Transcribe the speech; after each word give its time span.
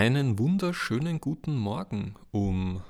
Einen 0.00 0.38
wunderschönen 0.38 1.20
guten 1.20 1.56
Morgen 1.56 2.14
um 2.30 2.82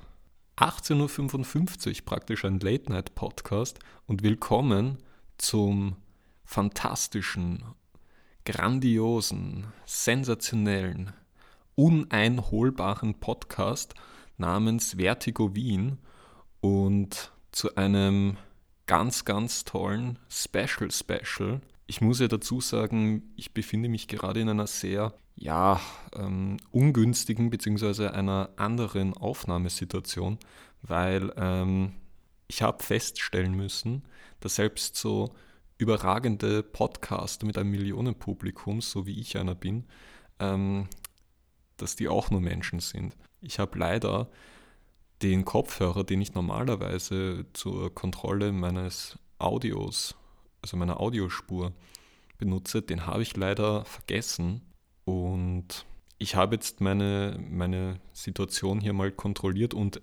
18.55 0.58 1.86
Uhr, 1.86 2.04
praktisch 2.04 2.44
ein 2.44 2.60
Late-Night-Podcast 2.60 3.78
und 4.06 4.22
willkommen 4.22 4.98
zum 5.38 5.96
fantastischen, 6.44 7.64
grandiosen, 8.44 9.68
sensationellen, 9.86 11.14
uneinholbaren 11.76 13.14
Podcast 13.14 13.94
namens 14.36 14.96
Vertigo 14.98 15.54
Wien 15.54 15.96
und 16.60 17.32
zu 17.52 17.74
einem 17.76 18.36
ganz, 18.84 19.24
ganz 19.24 19.64
tollen 19.64 20.18
Special 20.28 20.90
Special. 20.90 21.62
Ich 21.86 22.02
muss 22.02 22.20
ja 22.20 22.28
dazu 22.28 22.60
sagen, 22.60 23.32
ich 23.34 23.54
befinde 23.54 23.88
mich 23.88 24.08
gerade 24.08 24.40
in 24.40 24.50
einer 24.50 24.66
sehr 24.66 25.14
ja, 25.38 25.80
ähm, 26.16 26.56
ungünstigen 26.72 27.50
bzw. 27.50 28.08
einer 28.08 28.50
anderen 28.56 29.14
Aufnahmesituation, 29.14 30.38
weil 30.82 31.32
ähm, 31.36 31.92
ich 32.48 32.62
habe 32.62 32.82
feststellen 32.82 33.54
müssen, 33.54 34.02
dass 34.40 34.56
selbst 34.56 34.96
so 34.96 35.34
überragende 35.78 36.62
Podcaster 36.62 37.46
mit 37.46 37.56
einem 37.56 37.70
Millionenpublikum, 37.70 38.80
so 38.80 39.06
wie 39.06 39.20
ich 39.20 39.38
einer 39.38 39.54
bin, 39.54 39.84
ähm, 40.40 40.88
dass 41.76 41.94
die 41.94 42.08
auch 42.08 42.30
nur 42.30 42.40
Menschen 42.40 42.80
sind. 42.80 43.16
Ich 43.40 43.60
habe 43.60 43.78
leider 43.78 44.28
den 45.22 45.44
Kopfhörer, 45.44 46.02
den 46.02 46.20
ich 46.20 46.34
normalerweise 46.34 47.46
zur 47.52 47.94
Kontrolle 47.94 48.50
meines 48.50 49.18
Audios, 49.38 50.16
also 50.62 50.76
meiner 50.76 50.98
Audiospur 50.98 51.72
benutze, 52.38 52.82
den 52.82 53.06
habe 53.06 53.22
ich 53.22 53.36
leider 53.36 53.84
vergessen 53.84 54.62
und 55.08 55.86
ich 56.18 56.34
habe 56.34 56.56
jetzt 56.56 56.82
meine, 56.82 57.42
meine 57.48 57.98
Situation 58.12 58.78
hier 58.78 58.92
mal 58.92 59.10
kontrolliert 59.10 59.72
und 59.72 60.02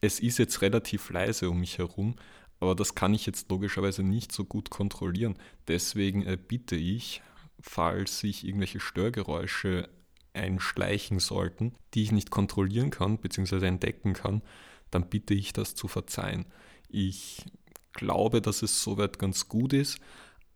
es 0.00 0.18
ist 0.18 0.38
jetzt 0.38 0.60
relativ 0.60 1.10
leise 1.10 1.48
um 1.48 1.60
mich 1.60 1.78
herum, 1.78 2.16
aber 2.58 2.74
das 2.74 2.96
kann 2.96 3.14
ich 3.14 3.26
jetzt 3.26 3.48
logischerweise 3.48 4.02
nicht 4.02 4.32
so 4.32 4.44
gut 4.44 4.70
kontrollieren. 4.70 5.36
Deswegen 5.68 6.26
äh, 6.26 6.36
bitte 6.36 6.74
ich, 6.74 7.22
falls 7.60 8.18
sich 8.18 8.44
irgendwelche 8.44 8.80
Störgeräusche 8.80 9.88
einschleichen 10.34 11.20
sollten, 11.20 11.76
die 11.94 12.02
ich 12.02 12.10
nicht 12.10 12.30
kontrollieren 12.30 12.90
kann 12.90 13.18
bzw. 13.18 13.64
entdecken 13.66 14.14
kann, 14.14 14.42
dann 14.90 15.08
bitte 15.08 15.34
ich 15.34 15.52
das 15.52 15.76
zu 15.76 15.86
verzeihen. 15.86 16.46
Ich 16.88 17.44
glaube, 17.92 18.40
dass 18.40 18.62
es 18.62 18.82
soweit 18.82 19.20
ganz 19.20 19.48
gut 19.48 19.72
ist, 19.72 20.00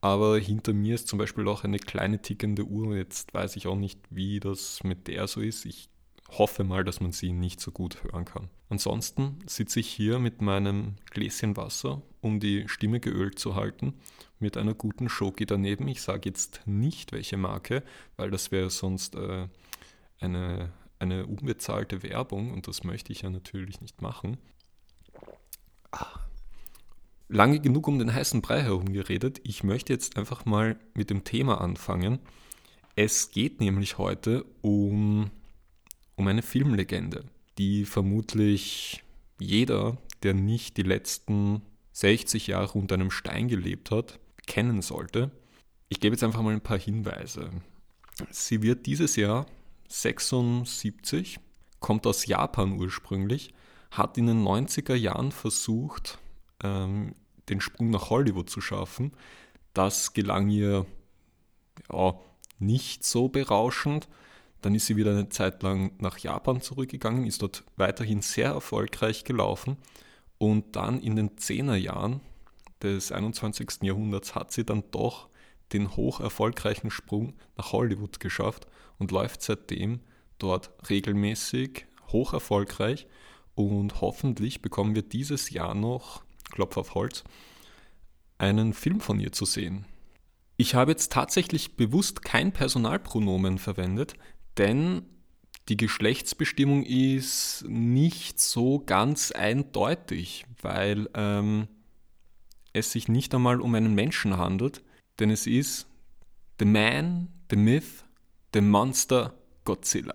aber 0.03 0.37
hinter 0.39 0.73
mir 0.73 0.97
ist 0.97 1.07
zum 1.07 1.19
Beispiel 1.19 1.47
auch 1.47 1.63
eine 1.63 1.79
kleine 1.79 2.21
tickende 2.21 2.65
Uhr. 2.65 2.97
Jetzt 2.97 3.33
weiß 3.33 3.55
ich 3.55 3.69
auch 3.69 3.77
nicht, 3.77 4.01
wie 4.11 4.41
das 4.41 4.83
mit 4.83 5.07
der 5.07 5.29
so 5.29 5.41
ist. 5.41 5.65
Ich 5.65 5.89
hoffe 6.29 6.65
mal, 6.65 6.83
dass 6.83 7.01
man 7.01 7.13
sie 7.13 7.33
nicht 7.33 7.61
so 7.61 7.71
gut 7.71 8.03
hören 8.03 8.25
kann. 8.25 8.51
Ansonsten 8.69 9.39
sitze 9.47 9.79
ich 9.79 9.89
hier 9.89 10.19
mit 10.19 10.43
meinem 10.43 10.97
Gläschen 11.11 11.57
Wasser, 11.57 12.03
um 12.21 12.41
die 12.41 12.69
Stimme 12.69 12.99
geölt 12.99 13.39
zu 13.39 13.55
halten, 13.55 13.95
mit 14.41 14.57
einer 14.57 14.75
guten 14.75 15.09
Schoki 15.09 15.47
daneben. 15.47 15.87
Ich 15.87 16.03
sage 16.03 16.29
jetzt 16.29 16.63
nicht, 16.67 17.13
welche 17.13 17.37
Marke, 17.37 17.85
weil 18.17 18.33
das 18.33 18.51
wäre 18.51 18.71
sonst 18.71 19.15
äh, 19.15 19.47
eine, 20.19 20.73
eine 20.99 21.27
unbezahlte 21.27 22.03
Werbung 22.03 22.53
und 22.53 22.67
das 22.67 22.83
möchte 22.83 23.13
ich 23.13 23.23
ja 23.23 23.31
natürlich 23.31 23.81
nicht 23.81 24.03
machen. 24.03 24.39
Ah 25.93 26.22
lange 27.33 27.61
genug 27.61 27.89
um 27.89 27.99
den 27.99 28.13
heißen 28.13 28.43
Brei 28.43 28.63
herum 28.63 28.93
geredet. 28.93 29.41
Ich 29.43 29.65
möchte 29.65 29.93
jetzt 29.93 30.17
einfach 30.17 30.45
mal 30.45 30.79
mit 30.95 31.11
dem 31.11 31.25
Thema 31.25 31.61
anfangen. 31.61 32.19
Es 32.95 33.31
geht 33.31 33.61
nämlich 33.61 33.97
heute 33.97 34.45
um, 34.61 35.31
um 36.15 36.27
eine 36.29 36.43
Filmlegende, 36.43 37.25
die 37.57 37.87
vermutlich 37.87 39.03
jeder, 39.39 39.97
der 40.23 40.35
nicht 40.35 40.77
die 40.77 40.83
letzten 40.83 41.63
60 41.93 42.49
Jahre 42.49 42.79
unter 42.79 42.95
einem 42.95 43.11
Stein 43.11 43.49
gelebt 43.49 43.91
hat, 43.91 44.21
kennen 44.47 44.83
sollte. 44.83 45.31
Ich 45.89 46.01
gebe 46.01 46.15
jetzt 46.15 46.25
einfach 46.25 46.43
mal 46.43 46.53
ein 46.53 46.61
paar 46.61 46.79
Hinweise. 46.79 47.51
Sie 48.31 48.63
wird 48.63 48.85
dieses 48.85 49.17
Jahr 49.17 49.47
76, 49.89 51.41
kommt 51.81 52.07
aus 52.07 52.27
Japan 52.27 52.79
ursprünglich, 52.79 53.55
hat 53.91 54.19
in 54.19 54.27
den 54.27 54.45
90er 54.45 54.95
Jahren 54.95 55.33
versucht, 55.33 56.19
ähm, 56.63 57.15
den 57.49 57.61
Sprung 57.61 57.91
nach 57.91 58.11
Hollywood 58.11 58.51
zu 58.51 58.61
schaffen. 58.61 59.13
Das 59.75 60.13
gelang 60.13 60.49
ihr 60.51 60.87
ja, 61.93 62.15
nicht 62.59 63.05
so 63.05 63.29
berauschend. 63.29 64.09
Dann 64.61 64.75
ist 64.75 64.87
sie 64.87 64.97
wieder 64.97 65.11
eine 65.11 65.29
Zeit 65.29 65.63
lang 65.63 65.93
nach 65.99 66.19
Japan 66.19 66.61
zurückgegangen, 66.61 67.27
ist 67.27 67.43
dort 67.43 67.65
weiterhin 67.77 68.23
sehr 68.23 68.51
erfolgreich 68.51 69.25
gelaufen 69.25 69.77
und 70.39 70.77
dann 70.77 71.01
in 71.01 71.17
den 71.17 71.31
10er 71.31 71.75
Jahren 71.75 72.21
des 72.83 73.11
21. 73.11 73.83
Jahrhunderts 73.83 74.35
hat 74.35 74.53
sie 74.53 74.65
dann 74.65 74.85
doch 74.93 75.29
den 75.73 75.97
hoch 75.97 76.21
erfolgreichen 76.21 76.91
Sprung 76.91 77.35
nach 77.57 77.73
Hollywood 77.73 78.21
geschafft 78.21 78.67
und 78.99 79.11
läuft 79.11 79.43
seitdem 79.43 80.01
dort 80.39 80.71
regelmäßig 80.89 81.87
hoch 82.09 82.33
erfolgreich 82.33 83.07
und 83.55 84.01
hoffentlich 84.01 84.63
bekommen 84.63 84.95
wir 84.95 85.03
dieses 85.03 85.51
Jahr 85.51 85.75
noch 85.75 86.25
Klopf 86.53 86.77
auf 86.77 86.95
Holz, 86.95 87.25
einen 88.39 88.73
Film 88.73 89.01
von 89.01 89.19
ihr 89.19 89.33
zu 89.33 89.45
sehen. 89.45 89.87
Ich 90.57 90.77
habe 90.77 90.93
jetzt 90.93 91.11
tatsächlich 91.11 91.77
bewusst 91.77 92.23
kein 92.23 92.53
Personalpronomen 92.53 93.59
verwendet, 93.59 94.15
denn 94.59 95.03
die 95.69 95.77
Geschlechtsbestimmung 95.77 96.85
ist 96.85 97.65
nicht 97.67 98.41
so 98.41 98.81
ganz 98.81 99.33
eindeutig, 99.33 100.45
weil 100.61 101.09
ähm, 101.15 101.69
es 102.73 102.93
sich 102.93 103.09
nicht 103.09 103.35
einmal 103.35 103.61
um 103.61 103.75
einen 103.75 103.95
Menschen 103.95 104.37
handelt, 104.37 104.83
denn 105.19 105.31
es 105.31 105.47
ist 105.47 105.87
The 106.59 106.65
Man, 106.65 107.29
The 107.51 107.57
Myth, 107.57 108.05
The 108.55 108.61
Monster 108.61 109.35
Godzilla. 109.65 110.15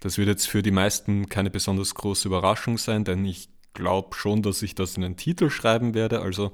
Das 0.00 0.16
wird 0.16 0.28
jetzt 0.28 0.46
für 0.46 0.62
die 0.62 0.70
meisten 0.70 1.28
keine 1.28 1.50
besonders 1.50 1.94
große 1.94 2.28
Überraschung 2.28 2.78
sein, 2.78 3.04
denn 3.04 3.24
ich 3.24 3.48
glaube 3.78 4.16
schon, 4.16 4.42
dass 4.42 4.60
ich 4.62 4.74
das 4.74 4.96
in 4.96 5.02
den 5.02 5.16
Titel 5.16 5.50
schreiben 5.50 5.94
werde. 5.94 6.20
Also 6.20 6.52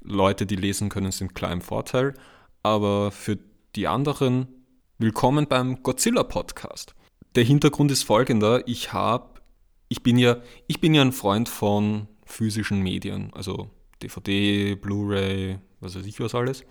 Leute, 0.00 0.46
die 0.46 0.54
lesen 0.54 0.88
können, 0.88 1.10
sind 1.10 1.34
klar 1.34 1.52
im 1.52 1.60
Vorteil. 1.60 2.14
Aber 2.62 3.10
für 3.10 3.36
die 3.74 3.88
anderen, 3.88 4.46
willkommen 4.98 5.48
beim 5.48 5.82
Godzilla 5.82 6.22
Podcast. 6.22 6.94
Der 7.34 7.42
Hintergrund 7.42 7.90
ist 7.90 8.04
folgender. 8.04 8.66
Ich 8.68 8.92
habe, 8.92 9.40
ich 9.88 10.04
bin 10.04 10.16
ja, 10.18 10.36
ich 10.68 10.80
bin 10.80 10.94
ja 10.94 11.02
ein 11.02 11.10
Freund 11.10 11.48
von 11.48 12.06
physischen 12.24 12.80
Medien, 12.80 13.32
also 13.34 13.68
DVD, 14.00 14.76
Blu-ray, 14.76 15.58
was 15.80 15.96
weiß 15.96 16.06
ich 16.06 16.20
was 16.20 16.34
alles. 16.34 16.64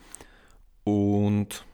Und 0.86 1.66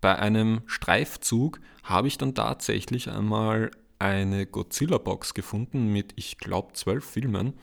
bei 0.00 0.18
einem 0.18 0.62
Streifzug 0.64 1.60
habe 1.82 2.08
ich 2.08 2.16
dann 2.16 2.34
tatsächlich 2.34 3.10
einmal 3.10 3.70
eine 4.02 4.46
Godzilla-Box 4.46 5.32
gefunden 5.32 5.92
mit, 5.92 6.12
ich 6.16 6.38
glaube, 6.38 6.72
zwölf 6.72 7.04
Filmen, 7.04 7.54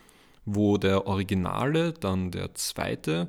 wo 0.45 0.77
der 0.77 1.05
Originale, 1.05 1.91
dann 1.91 2.31
der 2.31 2.55
zweite 2.55 3.27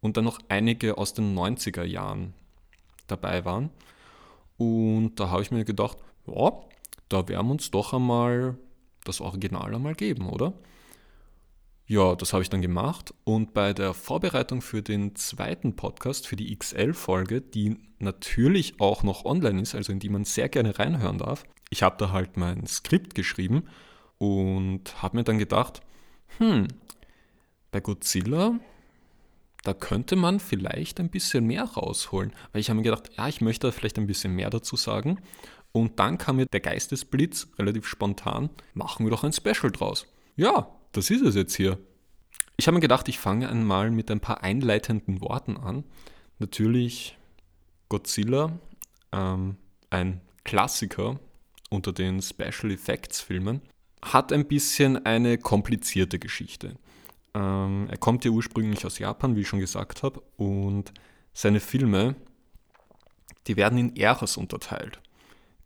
und 0.00 0.16
dann 0.16 0.24
noch 0.24 0.38
einige 0.48 0.96
aus 0.96 1.12
den 1.12 1.36
90er 1.36 1.84
Jahren 1.84 2.32
dabei 3.08 3.44
waren. 3.44 3.70
Und 4.56 5.20
da 5.20 5.28
habe 5.28 5.42
ich 5.42 5.50
mir 5.50 5.66
gedacht, 5.66 5.98
ja, 6.26 6.52
da 7.10 7.28
werden 7.28 7.46
wir 7.46 7.52
uns 7.52 7.70
doch 7.70 7.92
einmal 7.92 8.56
das 9.04 9.20
Original 9.20 9.74
einmal 9.74 9.94
geben, 9.94 10.30
oder? 10.30 10.54
Ja, 11.86 12.16
das 12.16 12.32
habe 12.32 12.42
ich 12.42 12.48
dann 12.48 12.62
gemacht 12.62 13.14
und 13.22 13.52
bei 13.52 13.72
der 13.72 13.94
Vorbereitung 13.94 14.60
für 14.62 14.82
den 14.82 15.14
zweiten 15.14 15.76
Podcast, 15.76 16.26
für 16.26 16.34
die 16.34 16.56
XL-Folge, 16.56 17.42
die 17.42 17.76
natürlich 18.00 18.80
auch 18.80 19.04
noch 19.04 19.24
online 19.24 19.60
ist, 19.60 19.74
also 19.74 19.92
in 19.92 20.00
die 20.00 20.08
man 20.08 20.24
sehr 20.24 20.48
gerne 20.48 20.78
reinhören 20.78 21.18
darf, 21.18 21.44
ich 21.70 21.82
habe 21.82 21.96
da 21.98 22.12
halt 22.12 22.36
mein 22.36 22.66
Skript 22.66 23.14
geschrieben 23.14 23.64
und 24.18 25.02
habe 25.02 25.16
mir 25.18 25.24
dann 25.24 25.38
gedacht, 25.38 25.80
hm, 26.38 26.68
bei 27.70 27.80
Godzilla, 27.80 28.58
da 29.62 29.74
könnte 29.74 30.16
man 30.16 30.38
vielleicht 30.38 31.00
ein 31.00 31.10
bisschen 31.10 31.46
mehr 31.46 31.64
rausholen. 31.64 32.32
Weil 32.52 32.60
ich 32.60 32.68
habe 32.70 32.76
mir 32.76 32.84
gedacht, 32.84 33.10
ja, 33.16 33.26
ich 33.28 33.40
möchte 33.40 33.72
vielleicht 33.72 33.98
ein 33.98 34.06
bisschen 34.06 34.32
mehr 34.32 34.50
dazu 34.50 34.76
sagen. 34.76 35.20
Und 35.72 35.98
dann 35.98 36.18
kam 36.18 36.36
mir 36.36 36.46
der 36.46 36.60
Geistesblitz 36.60 37.48
relativ 37.58 37.86
spontan, 37.86 38.48
machen 38.74 39.04
wir 39.04 39.10
doch 39.10 39.24
ein 39.24 39.32
Special 39.32 39.70
draus. 39.72 40.06
Ja, 40.36 40.68
das 40.92 41.10
ist 41.10 41.22
es 41.22 41.34
jetzt 41.34 41.54
hier. 41.54 41.78
Ich 42.56 42.66
habe 42.66 42.76
mir 42.76 42.80
gedacht, 42.80 43.08
ich 43.08 43.18
fange 43.18 43.48
einmal 43.48 43.90
mit 43.90 44.10
ein 44.10 44.20
paar 44.20 44.42
einleitenden 44.42 45.20
Worten 45.20 45.56
an. 45.56 45.84
Natürlich 46.38 47.18
Godzilla, 47.88 48.58
ähm, 49.12 49.56
ein 49.90 50.20
Klassiker 50.44 51.18
unter 51.76 51.92
den 51.92 52.20
Special 52.20 52.72
Effects 52.72 53.20
Filmen, 53.20 53.60
hat 54.02 54.32
ein 54.32 54.46
bisschen 54.46 55.04
eine 55.06 55.38
komplizierte 55.38 56.18
Geschichte. 56.18 56.76
Ähm, 57.34 57.86
er 57.88 57.98
kommt 57.98 58.24
ja 58.24 58.30
ursprünglich 58.30 58.84
aus 58.84 58.98
Japan, 58.98 59.36
wie 59.36 59.42
ich 59.42 59.48
schon 59.48 59.60
gesagt 59.60 60.02
habe, 60.02 60.20
und 60.36 60.92
seine 61.32 61.60
Filme, 61.60 62.16
die 63.46 63.56
werden 63.56 63.78
in 63.78 63.96
Äras 63.96 64.36
unterteilt. 64.36 65.00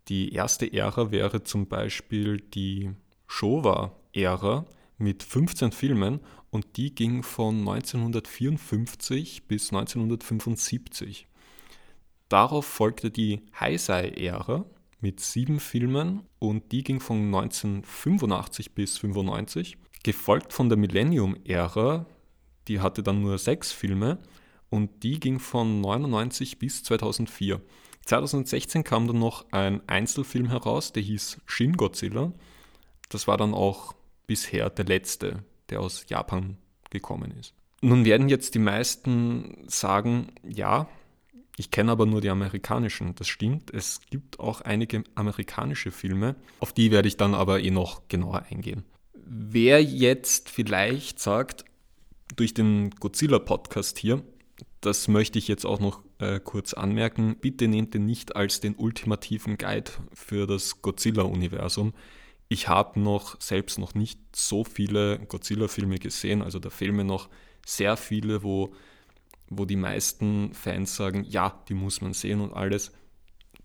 Die 0.09 0.33
erste 0.33 0.71
Ära 0.71 1.11
wäre 1.11 1.43
zum 1.43 1.67
Beispiel 1.67 2.41
die 2.41 2.91
Showa-Ära 3.27 4.65
mit 4.97 5.23
15 5.23 5.71
Filmen 5.71 6.19
und 6.49 6.77
die 6.77 6.93
ging 6.93 7.23
von 7.23 7.59
1954 7.59 9.47
bis 9.47 9.71
1975. 9.71 11.27
Darauf 12.27 12.65
folgte 12.65 13.11
die 13.11 13.41
Heisei-Ära 13.59 14.65
mit 15.01 15.19
sieben 15.19 15.59
Filmen 15.59 16.21
und 16.39 16.71
die 16.71 16.83
ging 16.83 16.99
von 16.99 17.25
1985 17.25 18.73
bis 18.73 18.95
1995, 18.95 19.77
gefolgt 20.03 20.53
von 20.53 20.69
der 20.69 20.77
Millennium-Ära, 20.77 22.05
die 22.67 22.79
hatte 22.79 23.03
dann 23.03 23.21
nur 23.21 23.37
sechs 23.37 23.71
Filme 23.71 24.19
und 24.69 25.03
die 25.03 25.19
ging 25.19 25.39
von 25.39 25.67
1999 25.77 26.59
bis 26.59 26.83
2004. 26.83 27.61
2016 28.05 28.83
kam 28.83 29.07
dann 29.07 29.19
noch 29.19 29.45
ein 29.51 29.87
Einzelfilm 29.87 30.47
heraus, 30.47 30.93
der 30.93 31.03
hieß 31.03 31.41
Shin 31.45 31.77
Godzilla. 31.77 32.31
Das 33.09 33.27
war 33.27 33.37
dann 33.37 33.53
auch 33.53 33.93
bisher 34.27 34.69
der 34.69 34.85
letzte, 34.85 35.43
der 35.69 35.81
aus 35.81 36.05
Japan 36.07 36.57
gekommen 36.89 37.31
ist. 37.39 37.53
Nun 37.81 38.05
werden 38.05 38.29
jetzt 38.29 38.55
die 38.55 38.59
meisten 38.59 39.65
sagen, 39.67 40.33
ja, 40.47 40.87
ich 41.57 41.71
kenne 41.71 41.91
aber 41.91 42.05
nur 42.05 42.21
die 42.21 42.29
amerikanischen. 42.29 43.15
Das 43.15 43.27
stimmt, 43.27 43.71
es 43.73 44.01
gibt 44.09 44.39
auch 44.39 44.61
einige 44.61 45.03
amerikanische 45.15 45.91
Filme, 45.91 46.35
auf 46.59 46.73
die 46.73 46.91
werde 46.91 47.07
ich 47.07 47.17
dann 47.17 47.33
aber 47.33 47.61
eh 47.61 47.71
noch 47.71 48.07
genauer 48.07 48.43
eingehen. 48.49 48.83
Wer 49.13 49.83
jetzt 49.83 50.49
vielleicht 50.49 51.19
sagt, 51.19 51.65
durch 52.35 52.53
den 52.53 52.91
Godzilla-Podcast 52.91 53.97
hier, 53.97 54.23
das 54.79 55.07
möchte 55.07 55.37
ich 55.37 55.47
jetzt 55.47 55.65
auch 55.65 55.79
noch 55.79 56.01
äh, 56.19 56.39
kurz 56.39 56.73
anmerken. 56.73 57.35
Bitte 57.39 57.67
nehmt 57.67 57.93
den 57.93 58.05
nicht 58.05 58.35
als 58.35 58.59
den 58.59 58.75
ultimativen 58.75 59.57
Guide 59.57 59.91
für 60.13 60.47
das 60.47 60.81
Godzilla-Universum. 60.81 61.93
Ich 62.49 62.67
habe 62.67 62.99
noch 62.99 63.39
selbst 63.39 63.79
noch 63.79 63.93
nicht 63.93 64.19
so 64.35 64.63
viele 64.63 65.19
Godzilla-Filme 65.19 65.99
gesehen, 65.99 66.41
also 66.41 66.59
da 66.59 66.69
fehlen 66.69 66.95
mir 66.95 67.03
noch 67.03 67.29
sehr 67.65 67.95
viele, 67.95 68.43
wo, 68.43 68.73
wo 69.53 69.65
die 69.65 69.75
meisten 69.75 70.53
Fans 70.53 70.95
sagen, 70.95 71.25
ja, 71.27 71.61
die 71.67 71.73
muss 71.73 71.99
man 71.99 72.13
sehen 72.13 72.39
und 72.39 72.53
alles. 72.53 72.93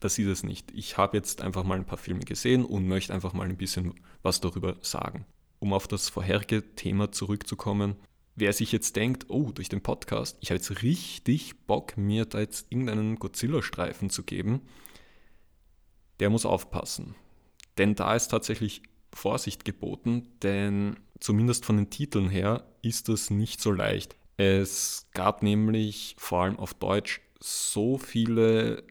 Das 0.00 0.18
ist 0.18 0.26
es 0.26 0.42
nicht. 0.42 0.72
Ich 0.72 0.98
habe 0.98 1.16
jetzt 1.16 1.40
einfach 1.40 1.62
mal 1.62 1.78
ein 1.78 1.86
paar 1.86 1.96
Filme 1.96 2.24
gesehen 2.24 2.64
und 2.64 2.88
möchte 2.88 3.14
einfach 3.14 3.32
mal 3.32 3.48
ein 3.48 3.56
bisschen 3.56 3.94
was 4.20 4.40
darüber 4.40 4.76
sagen. 4.82 5.24
Um 5.60 5.72
auf 5.72 5.86
das 5.86 6.08
vorherige 6.08 6.74
Thema 6.74 7.12
zurückzukommen, 7.12 7.94
wer 8.34 8.52
sich 8.52 8.72
jetzt 8.72 8.96
denkt, 8.96 9.26
oh, 9.28 9.52
durch 9.52 9.68
den 9.68 9.80
Podcast, 9.80 10.36
ich 10.40 10.50
habe 10.50 10.56
jetzt 10.56 10.82
richtig 10.82 11.56
Bock, 11.66 11.96
mir 11.96 12.24
da 12.24 12.40
jetzt 12.40 12.66
irgendeinen 12.70 13.16
Godzilla-Streifen 13.16 14.10
zu 14.10 14.24
geben, 14.24 14.62
der 16.18 16.30
muss 16.30 16.44
aufpassen. 16.44 17.14
Denn 17.78 17.94
da 17.94 18.16
ist 18.16 18.28
tatsächlich 18.28 18.82
Vorsicht 19.12 19.64
geboten, 19.64 20.26
denn 20.42 20.96
zumindest 21.20 21.64
von 21.64 21.76
den 21.76 21.90
Titeln 21.90 22.28
her 22.28 22.66
ist 22.82 23.08
das 23.08 23.30
nicht 23.30 23.60
so 23.60 23.70
leicht. 23.70 24.16
Es 24.36 25.08
gab 25.12 25.42
nämlich 25.42 26.14
vor 26.18 26.42
allem 26.42 26.58
auf 26.58 26.74
Deutsch 26.74 27.20
so 27.40 27.98
viele 27.98 28.84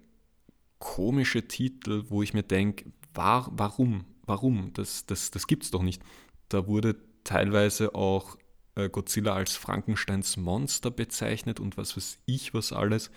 komische 0.80 1.48
Titel, 1.48 2.06
wo 2.10 2.22
ich 2.24 2.34
mir 2.34 2.44
denke, 2.44 2.92
war, 3.14 3.50
warum? 3.52 4.06
Warum? 4.26 4.72
Das, 4.74 5.06
das, 5.06 5.32
das 5.32 5.48
gibt's 5.48 5.72
doch 5.72 5.84
nicht. 5.84 6.02
Da 6.50 6.68
wurde 6.68 6.96
teilweise 7.24 7.96
auch 7.96 8.38
äh, 8.76 8.90
Godzilla 8.90 9.34
als 9.34 9.56
Frankensteins 9.56 10.38
Monster 10.38 10.92
bezeichnet 10.92 11.60
und 11.60 11.78
was 11.78 11.96
weiß 11.96 12.20
ich 12.26 12.54
was 12.54 12.74
alles, 12.74 13.12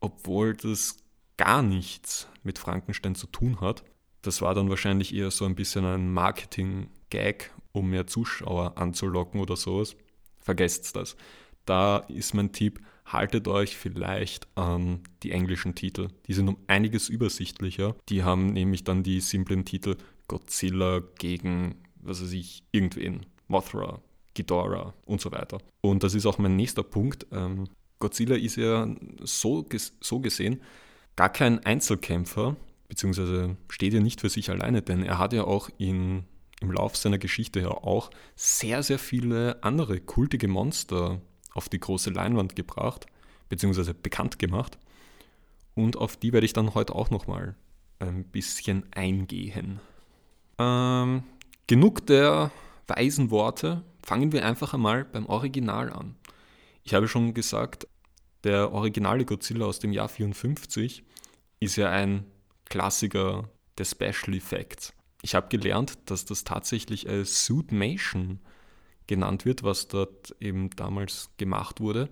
obwohl 0.00 0.54
das 0.54 0.96
gar 1.36 1.62
nichts 1.62 2.28
mit 2.42 2.58
Frankenstein 2.58 3.14
zu 3.14 3.26
tun 3.26 3.60
hat. 3.60 3.82
Das 4.22 4.40
war 4.42 4.54
dann 4.54 4.70
wahrscheinlich 4.70 5.14
eher 5.14 5.30
so 5.30 5.44
ein 5.44 5.56
bisschen 5.56 5.84
ein 5.84 6.12
Marketing-Gag, 6.12 7.50
um 7.72 7.90
mehr 7.90 8.06
Zuschauer 8.06 8.78
anzulocken 8.78 9.40
oder 9.40 9.56
sowas. 9.56 9.96
Vergesst 10.38 10.94
das. 10.94 11.16
Da 11.64 11.98
ist 12.08 12.34
mein 12.34 12.52
Tipp, 12.52 12.80
haltet 13.04 13.48
euch 13.48 13.76
vielleicht 13.76 14.46
an 14.56 15.00
die 15.22 15.32
englischen 15.32 15.74
Titel. 15.74 16.08
Die 16.26 16.34
sind 16.34 16.48
um 16.48 16.56
einiges 16.66 17.08
übersichtlicher. 17.08 17.94
Die 18.08 18.22
haben 18.22 18.52
nämlich 18.52 18.84
dann 18.84 19.02
die 19.02 19.20
simplen 19.20 19.64
Titel 19.64 19.96
Godzilla 20.28 21.02
gegen, 21.18 21.76
was 21.96 22.22
weiß 22.22 22.32
ich, 22.32 22.62
irgendwen. 22.72 23.26
Mothra, 23.48 24.00
Ghidorah 24.34 24.94
und 25.04 25.20
so 25.20 25.30
weiter. 25.30 25.58
Und 25.82 26.02
das 26.02 26.14
ist 26.14 26.26
auch 26.26 26.38
mein 26.38 26.56
nächster 26.56 26.82
Punkt. 26.82 27.26
Ähm, 27.32 27.68
Godzilla 27.98 28.36
ist 28.36 28.56
ja 28.56 28.88
so, 29.20 29.66
so 30.00 30.20
gesehen 30.20 30.60
gar 31.16 31.28
kein 31.28 31.64
Einzelkämpfer, 31.64 32.56
beziehungsweise 32.88 33.56
steht 33.68 33.92
ja 33.92 34.00
nicht 34.00 34.20
für 34.20 34.28
sich 34.28 34.50
alleine, 34.50 34.82
denn 34.82 35.02
er 35.02 35.18
hat 35.18 35.32
ja 35.32 35.44
auch 35.44 35.68
in, 35.78 36.24
im 36.60 36.72
Lauf 36.72 36.96
seiner 36.96 37.18
Geschichte 37.18 37.60
ja 37.60 37.68
auch 37.68 38.10
sehr, 38.34 38.82
sehr 38.82 38.98
viele 38.98 39.62
andere 39.62 40.00
kultige 40.00 40.48
Monster 40.48 41.20
auf 41.54 41.68
die 41.68 41.80
große 41.80 42.10
Leinwand 42.10 42.56
gebracht, 42.56 43.06
beziehungsweise 43.48 43.94
bekannt 43.94 44.38
gemacht. 44.38 44.78
Und 45.74 45.96
auf 45.96 46.16
die 46.16 46.32
werde 46.32 46.44
ich 46.44 46.52
dann 46.52 46.74
heute 46.74 46.94
auch 46.94 47.10
nochmal 47.10 47.56
ein 47.98 48.24
bisschen 48.24 48.84
eingehen. 48.92 49.80
Ähm, 50.58 51.22
genug 51.66 52.06
der 52.06 52.50
weisen 52.86 53.30
Worte 53.30 53.82
fangen 54.04 54.32
wir 54.32 54.44
einfach 54.44 54.74
einmal 54.74 55.04
beim 55.04 55.26
Original 55.26 55.92
an. 55.92 56.16
Ich 56.84 56.94
habe 56.94 57.08
schon 57.08 57.32
gesagt, 57.32 57.86
der 58.44 58.72
originale 58.72 59.24
Godzilla 59.24 59.66
aus 59.66 59.78
dem 59.78 59.92
Jahr 59.92 60.08
54 60.08 61.04
ist 61.60 61.76
ja 61.76 61.90
ein 61.90 62.24
Klassiker 62.64 63.48
der 63.78 63.84
Special 63.84 64.34
Effects. 64.34 64.92
Ich 65.22 65.36
habe 65.36 65.48
gelernt, 65.48 65.98
dass 66.06 66.24
das 66.24 66.42
tatsächlich 66.42 67.08
als 67.08 67.46
Suitmation 67.46 68.40
genannt 69.06 69.44
wird, 69.44 69.62
was 69.62 69.88
dort 69.88 70.34
eben 70.40 70.70
damals 70.70 71.30
gemacht 71.36 71.80
wurde. 71.80 72.08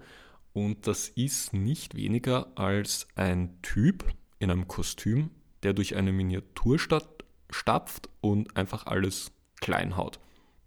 Und 0.53 0.87
das 0.87 1.09
ist 1.09 1.53
nicht 1.53 1.95
weniger 1.95 2.53
als 2.57 3.07
ein 3.15 3.61
Typ 3.63 4.05
in 4.39 4.51
einem 4.51 4.69
Kostüm, 4.69 5.31
der 5.63 5.73
durch 5.73 5.97
eine 5.97 6.13
Miniaturstadt 6.13 7.25
stapft 7.51 8.09
und 8.21 8.57
einfach 8.57 8.87
alles 8.87 9.33
klein 9.61 9.97
haut. 9.97 10.19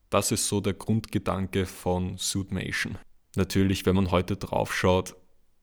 Das 0.09 0.31
ist 0.31 0.47
so 0.47 0.61
der 0.61 0.73
Grundgedanke 0.73 1.65
von 1.65 2.17
Suitmation. 2.17 2.97
Natürlich, 3.35 3.85
wenn 3.85 3.95
man 3.95 4.11
heute 4.11 4.37
drauf 4.37 4.73
schaut, 4.73 5.15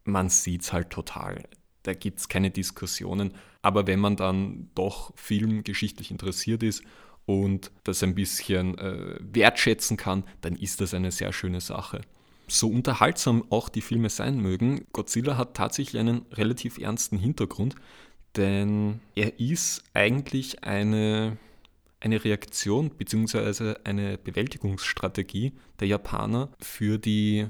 man 0.04 0.28
sieht 0.28 0.62
es 0.62 0.72
halt 0.72 0.90
total. 0.90 1.44
Da 1.84 1.94
gibt 1.94 2.18
es 2.18 2.28
keine 2.28 2.50
Diskussionen. 2.50 3.34
Aber 3.62 3.86
wenn 3.86 4.00
man 4.00 4.16
dann 4.16 4.70
doch 4.74 5.12
filmgeschichtlich 5.16 6.10
interessiert 6.10 6.62
ist 6.62 6.82
und 7.26 7.70
das 7.84 8.02
ein 8.02 8.14
bisschen 8.14 8.76
äh, 8.78 9.16
wertschätzen 9.20 9.96
kann, 9.96 10.24
dann 10.40 10.56
ist 10.56 10.80
das 10.80 10.94
eine 10.94 11.10
sehr 11.10 11.32
schöne 11.32 11.60
Sache. 11.60 12.00
So 12.48 12.68
unterhaltsam 12.68 13.44
auch 13.50 13.68
die 13.68 13.80
Filme 13.80 14.10
sein 14.10 14.40
mögen, 14.40 14.86
Godzilla 14.92 15.36
hat 15.36 15.54
tatsächlich 15.54 16.00
einen 16.00 16.26
relativ 16.32 16.78
ernsten 16.78 17.18
Hintergrund, 17.18 17.76
denn 18.36 19.00
er 19.14 19.38
ist 19.38 19.84
eigentlich 19.94 20.64
eine 20.64 21.38
eine 22.00 22.24
Reaktion 22.24 22.90
bzw. 22.90 23.74
eine 23.84 24.18
Bewältigungsstrategie 24.18 25.52
der 25.78 25.88
Japaner 25.88 26.48
für 26.58 26.98
die 26.98 27.46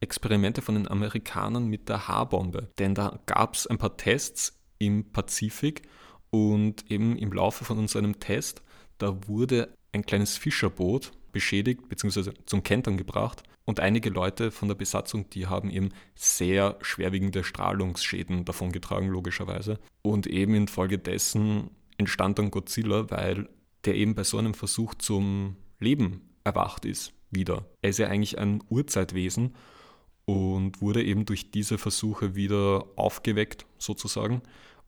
Experimente 0.00 0.60
von 0.60 0.74
den 0.74 0.88
Amerikanern 0.88 1.66
mit 1.66 1.88
der 1.88 2.06
H-Bombe. 2.06 2.68
Denn 2.78 2.94
da 2.94 3.18
gab 3.24 3.54
es 3.54 3.66
ein 3.66 3.78
paar 3.78 3.96
Tests 3.96 4.60
im 4.78 5.10
Pazifik 5.10 5.82
und 6.30 6.90
eben 6.90 7.16
im 7.16 7.32
Laufe 7.32 7.64
von 7.64 7.78
einem 7.78 8.20
Test, 8.20 8.62
da 8.98 9.28
wurde 9.28 9.74
ein 9.92 10.04
kleines 10.04 10.36
Fischerboot 10.36 11.12
beschädigt 11.32 11.88
bzw. 11.88 12.32
zum 12.46 12.62
Kentern 12.62 12.96
gebracht 12.96 13.42
und 13.66 13.80
einige 13.80 14.10
Leute 14.10 14.52
von 14.52 14.68
der 14.68 14.76
Besatzung, 14.76 15.28
die 15.30 15.48
haben 15.48 15.70
eben 15.70 15.90
sehr 16.14 16.78
schwerwiegende 16.82 17.42
Strahlungsschäden 17.42 18.44
davongetragen, 18.44 19.08
logischerweise. 19.08 19.80
Und 20.02 20.28
eben 20.28 20.54
infolgedessen 20.54 21.70
entstand 21.98 22.38
dann 22.38 22.52
Godzilla, 22.52 23.10
weil 23.10 23.48
der 23.84 23.96
eben 23.96 24.14
bei 24.14 24.22
so 24.22 24.38
einem 24.38 24.54
Versuch 24.54 24.94
zum 24.94 25.56
Leben 25.80 26.30
erwacht 26.44 26.84
ist 26.84 27.12
wieder. 27.30 27.66
Er 27.82 27.90
ist 27.90 27.98
ja 27.98 28.06
eigentlich 28.06 28.38
ein 28.38 28.62
Urzeitwesen 28.68 29.56
und 30.26 30.80
wurde 30.80 31.02
eben 31.02 31.26
durch 31.26 31.50
diese 31.50 31.76
Versuche 31.76 32.36
wieder 32.36 32.84
aufgeweckt 32.94 33.66
sozusagen 33.78 34.42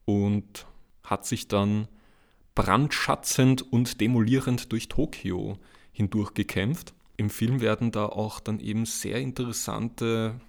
und 0.05 0.65
hat 1.03 1.25
sich 1.25 1.49
dann 1.49 1.89
brandschatzend 2.55 3.61
und 3.61 4.01
demolierend 4.01 4.71
durch 4.71 4.87
Tokio 4.87 5.57
hindurch 5.91 6.33
gekämpft. 6.33 6.93
Im 7.17 7.29
Film 7.29 7.61
werden 7.61 7.91
da 7.91 8.05
auch 8.05 8.39
dann 8.39 8.59
eben 8.59 8.85
sehr 8.85 9.19
interessante 9.19 10.39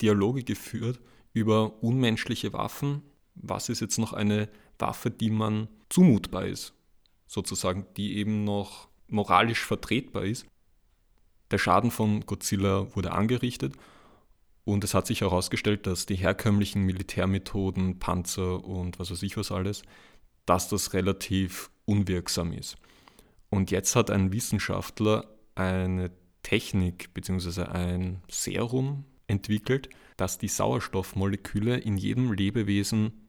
Dialoge 0.00 0.44
geführt 0.44 1.00
über 1.32 1.82
unmenschliche 1.82 2.52
Waffen. 2.52 3.02
Was 3.34 3.68
ist 3.68 3.80
jetzt 3.80 3.98
noch 3.98 4.12
eine 4.12 4.48
Waffe, 4.78 5.10
die 5.10 5.30
man 5.30 5.68
zumutbar 5.88 6.46
ist? 6.46 6.74
sozusagen, 7.34 7.86
die 7.96 8.16
eben 8.16 8.44
noch 8.44 8.88
moralisch 9.08 9.64
vertretbar 9.64 10.24
ist. 10.24 10.46
Der 11.50 11.58
Schaden 11.58 11.90
von 11.90 12.24
Godzilla 12.24 12.94
wurde 12.96 13.12
angerichtet 13.12 13.74
und 14.64 14.82
es 14.82 14.94
hat 14.94 15.06
sich 15.06 15.20
herausgestellt, 15.20 15.86
dass 15.86 16.06
die 16.06 16.14
herkömmlichen 16.14 16.82
Militärmethoden, 16.82 17.98
Panzer 17.98 18.64
und 18.64 18.98
was 18.98 19.10
weiß 19.10 19.22
ich 19.22 19.36
was 19.36 19.52
alles, 19.52 19.82
dass 20.46 20.68
das 20.68 20.92
relativ 20.92 21.70
unwirksam 21.84 22.52
ist. 22.52 22.76
Und 23.50 23.70
jetzt 23.70 23.94
hat 23.96 24.10
ein 24.10 24.32
Wissenschaftler 24.32 25.28
eine 25.54 26.10
Technik 26.42 27.14
bzw. 27.14 27.62
ein 27.62 28.22
Serum 28.28 29.04
entwickelt, 29.26 29.88
das 30.16 30.38
die 30.38 30.48
Sauerstoffmoleküle 30.48 31.76
in 31.76 31.96
jedem 31.96 32.32
Lebewesen 32.32 33.28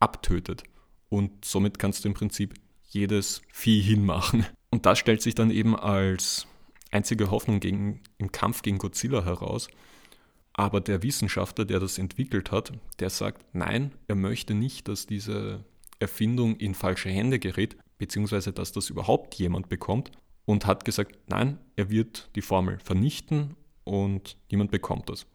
abtötet. 0.00 0.64
Und 1.08 1.44
somit 1.44 1.78
kannst 1.78 2.04
du 2.04 2.08
im 2.08 2.14
Prinzip 2.14 2.54
jedes 2.88 3.42
Vieh 3.52 3.80
hinmachen. 3.80 4.46
Und 4.70 4.86
das 4.86 4.98
stellt 4.98 5.22
sich 5.22 5.34
dann 5.34 5.50
eben 5.50 5.76
als 5.76 6.46
einzige 6.90 7.30
Hoffnung 7.30 7.60
gegen, 7.60 8.00
im 8.18 8.32
Kampf 8.32 8.62
gegen 8.62 8.78
Godzilla 8.78 9.24
heraus. 9.24 9.68
Aber 10.52 10.80
der 10.80 11.02
Wissenschaftler, 11.02 11.64
der 11.64 11.80
das 11.80 11.98
entwickelt 11.98 12.52
hat, 12.52 12.72
der 13.00 13.10
sagt, 13.10 13.44
nein, 13.52 13.92
er 14.06 14.14
möchte 14.14 14.54
nicht, 14.54 14.88
dass 14.88 15.06
diese 15.06 15.64
Erfindung 15.98 16.56
in 16.56 16.74
falsche 16.74 17.08
Hände 17.08 17.38
gerät, 17.38 17.76
beziehungsweise 17.98 18.52
dass 18.52 18.72
das 18.72 18.90
überhaupt 18.90 19.34
jemand 19.36 19.68
bekommt 19.68 20.10
und 20.44 20.66
hat 20.66 20.84
gesagt, 20.84 21.16
nein, 21.28 21.58
er 21.76 21.90
wird 21.90 22.30
die 22.34 22.42
Formel 22.42 22.78
vernichten 22.78 23.56
und 23.84 24.36
niemand 24.50 24.70
bekommt 24.70 25.08
das. 25.08 25.26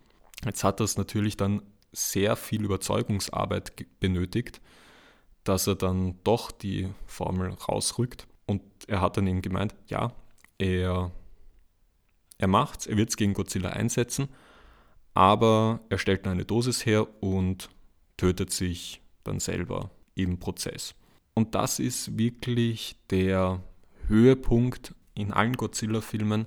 Jetzt 0.45 0.63
hat 0.63 0.79
das 0.79 0.97
natürlich 0.97 1.37
dann 1.37 1.61
sehr 1.91 2.35
viel 2.35 2.63
Überzeugungsarbeit 2.63 3.73
benötigt, 3.99 4.61
dass 5.43 5.67
er 5.67 5.75
dann 5.75 6.19
doch 6.23 6.51
die 6.51 6.89
Formel 7.05 7.49
rausrückt. 7.49 8.27
Und 8.45 8.61
er 8.87 9.01
hat 9.01 9.17
dann 9.17 9.27
eben 9.27 9.41
gemeint, 9.41 9.75
ja, 9.87 10.13
er, 10.57 11.11
er 12.37 12.47
macht's, 12.47 12.87
er 12.87 12.97
wird 12.97 13.09
es 13.09 13.17
gegen 13.17 13.33
Godzilla 13.33 13.69
einsetzen, 13.69 14.29
aber 15.13 15.79
er 15.89 15.97
stellt 15.97 16.27
eine 16.27 16.45
Dosis 16.45 16.85
her 16.85 17.07
und 17.21 17.69
tötet 18.17 18.51
sich 18.51 19.01
dann 19.23 19.39
selber 19.39 19.89
im 20.23 20.39
Prozess. 20.39 20.95
Und 21.33 21.55
das 21.55 21.79
ist 21.79 22.17
wirklich 22.17 22.95
der 23.09 23.63
Höhepunkt 24.07 24.93
in 25.13 25.31
allen 25.31 25.53
Godzilla-Filmen, 25.53 26.45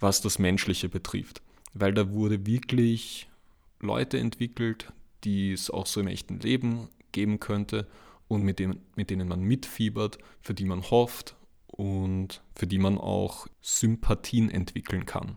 was 0.00 0.20
das 0.20 0.38
Menschliche 0.38 0.88
betrifft. 0.88 1.42
Weil 1.74 1.92
da 1.92 2.10
wurde 2.10 2.46
wirklich 2.46 3.28
Leute 3.80 4.18
entwickelt, 4.18 4.92
die 5.24 5.52
es 5.52 5.70
auch 5.70 5.86
so 5.86 6.00
im 6.00 6.08
echten 6.08 6.40
Leben 6.40 6.88
geben 7.12 7.40
könnte 7.40 7.86
und 8.28 8.42
mit, 8.42 8.58
dem, 8.58 8.80
mit 8.96 9.10
denen 9.10 9.28
man 9.28 9.40
mitfiebert, 9.40 10.18
für 10.40 10.54
die 10.54 10.64
man 10.64 10.82
hofft 10.82 11.36
und 11.66 12.42
für 12.54 12.66
die 12.66 12.78
man 12.78 12.98
auch 12.98 13.46
Sympathien 13.60 14.50
entwickeln 14.50 15.06
kann. 15.06 15.36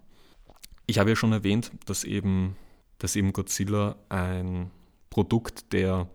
Ich 0.87 0.99
habe 0.99 1.11
ja 1.11 1.15
schon 1.15 1.31
erwähnt, 1.31 1.71
dass 1.85 2.03
eben, 2.03 2.55
dass 2.97 3.15
eben 3.15 3.33
Godzilla 3.33 3.95
ein 4.09 4.71
Produkt 5.09 5.73
der 5.73 6.09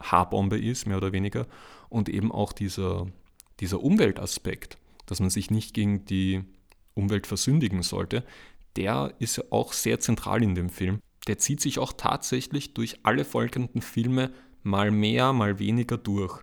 Haarbombe 0.00 0.58
ist, 0.58 0.86
mehr 0.86 0.96
oder 0.96 1.12
weniger, 1.12 1.46
und 1.88 2.08
eben 2.08 2.32
auch 2.32 2.52
dieser, 2.52 3.06
dieser 3.60 3.82
Umweltaspekt, 3.82 4.78
dass 5.06 5.20
man 5.20 5.30
sich 5.30 5.50
nicht 5.50 5.74
gegen 5.74 6.04
die 6.04 6.44
Umwelt 6.94 7.26
versündigen 7.26 7.82
sollte, 7.82 8.24
der 8.76 9.14
ist 9.18 9.36
ja 9.36 9.44
auch 9.50 9.72
sehr 9.72 10.00
zentral 10.00 10.42
in 10.42 10.54
dem 10.54 10.68
Film. 10.68 11.00
Der 11.26 11.38
zieht 11.38 11.60
sich 11.60 11.78
auch 11.78 11.92
tatsächlich 11.92 12.74
durch 12.74 12.98
alle 13.02 13.24
folgenden 13.24 13.82
Filme 13.82 14.32
mal 14.62 14.90
mehr, 14.90 15.32
mal 15.32 15.58
weniger 15.58 15.96
durch. 15.96 16.40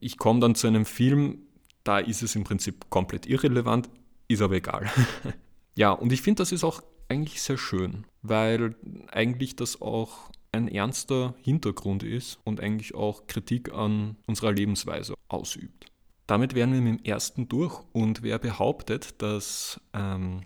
Ich 0.00 0.16
komme 0.16 0.40
dann 0.40 0.54
zu 0.54 0.66
einem 0.66 0.86
Film, 0.86 1.42
da 1.84 1.98
ist 1.98 2.22
es 2.22 2.34
im 2.34 2.44
Prinzip 2.44 2.88
komplett 2.88 3.26
irrelevant, 3.26 3.90
ist 4.28 4.42
aber 4.42 4.54
egal. 4.54 4.90
ja, 5.74 5.92
und 5.92 6.12
ich 6.12 6.22
finde, 6.22 6.42
das 6.42 6.52
ist 6.52 6.64
auch 6.64 6.82
eigentlich 7.08 7.42
sehr 7.42 7.58
schön, 7.58 8.06
weil 8.22 8.74
eigentlich 9.10 9.56
das 9.56 9.82
auch 9.82 10.30
ein 10.52 10.68
ernster 10.68 11.34
Hintergrund 11.42 12.02
ist 12.02 12.38
und 12.44 12.60
eigentlich 12.60 12.94
auch 12.94 13.26
Kritik 13.26 13.72
an 13.72 14.16
unserer 14.26 14.52
Lebensweise 14.52 15.14
ausübt. 15.28 15.86
Damit 16.26 16.54
wären 16.54 16.72
wir 16.72 16.80
mit 16.80 17.00
dem 17.00 17.04
ersten 17.04 17.48
durch 17.48 17.80
und 17.92 18.22
wer 18.22 18.38
behauptet, 18.38 19.20
dass, 19.22 19.80
ähm, 19.94 20.42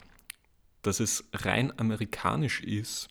dass 0.83 1.01
es 1.01 1.29
rein 1.33 1.77
amerikanisch 1.79 2.63
ist, 2.63 3.09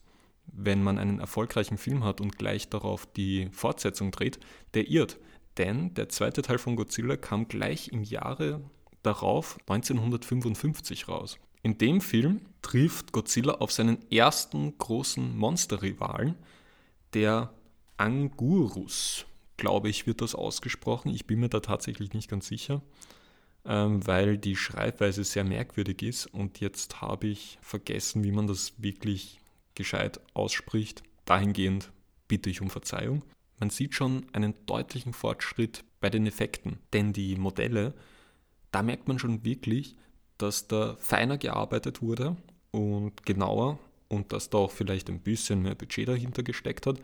wenn 0.47 0.83
man 0.83 0.97
einen 0.97 1.19
erfolgreichen 1.19 1.77
Film 1.77 2.03
hat 2.03 2.21
und 2.21 2.37
gleich 2.37 2.69
darauf 2.69 3.05
die 3.05 3.49
Fortsetzung 3.51 4.11
dreht, 4.11 4.39
der 4.73 4.89
irrt. 4.89 5.17
Denn 5.57 5.93
der 5.93 6.09
zweite 6.09 6.41
Teil 6.41 6.57
von 6.57 6.75
Godzilla 6.75 7.17
kam 7.17 7.47
gleich 7.47 7.89
im 7.89 8.03
Jahre 8.03 8.61
darauf, 9.03 9.57
1955, 9.67 11.07
raus. 11.07 11.37
In 11.61 11.77
dem 11.77 12.01
Film 12.01 12.41
trifft 12.61 13.11
Godzilla 13.11 13.55
auf 13.55 13.71
seinen 13.71 14.09
ersten 14.11 14.77
großen 14.77 15.35
Monsterrivalen, 15.37 16.35
der 17.15 17.53
Angurus, 17.97 19.25
glaube 19.57 19.89
ich, 19.89 20.05
wird 20.05 20.21
das 20.21 20.35
ausgesprochen. 20.35 21.13
Ich 21.13 21.25
bin 21.25 21.39
mir 21.39 21.49
da 21.49 21.61
tatsächlich 21.61 22.13
nicht 22.13 22.29
ganz 22.29 22.47
sicher, 22.47 22.81
ähm, 23.65 24.05
weil 24.05 24.37
die 24.37 24.55
Schreibweise 24.55 25.23
sehr 25.23 25.45
merkwürdig 25.45 26.03
ist 26.03 26.27
und 26.27 26.59
jetzt 26.59 27.01
habe 27.01 27.27
ich 27.27 27.57
vergessen, 27.61 28.23
wie 28.23 28.31
man 28.31 28.47
das 28.47 28.73
wirklich 28.77 29.39
gescheit 29.73 30.19
ausspricht. 30.33 31.03
Dahingehend 31.23 31.91
bitte 32.27 32.49
ich 32.49 32.61
um 32.61 32.69
Verzeihung. 32.69 33.23
Man 33.59 33.69
sieht 33.69 33.95
schon 33.95 34.25
einen 34.33 34.53
deutlichen 34.65 35.13
Fortschritt 35.13 35.85
bei 36.01 36.09
den 36.09 36.27
Effekten, 36.27 36.79
denn 36.91 37.13
die 37.13 37.37
Modelle, 37.37 37.93
da 38.71 38.83
merkt 38.83 39.07
man 39.07 39.17
schon 39.19 39.45
wirklich, 39.45 39.95
dass 40.37 40.67
da 40.67 40.97
feiner 40.99 41.37
gearbeitet 41.37 42.01
wurde 42.01 42.35
und 42.71 43.25
genauer 43.25 43.79
und 44.07 44.33
dass 44.33 44.49
da 44.49 44.59
auch 44.59 44.71
vielleicht 44.71 45.09
ein 45.09 45.19
bisschen 45.19 45.61
mehr 45.61 45.75
Budget 45.75 46.07
dahinter 46.07 46.43
gesteckt 46.43 46.85
hat. 46.87 46.99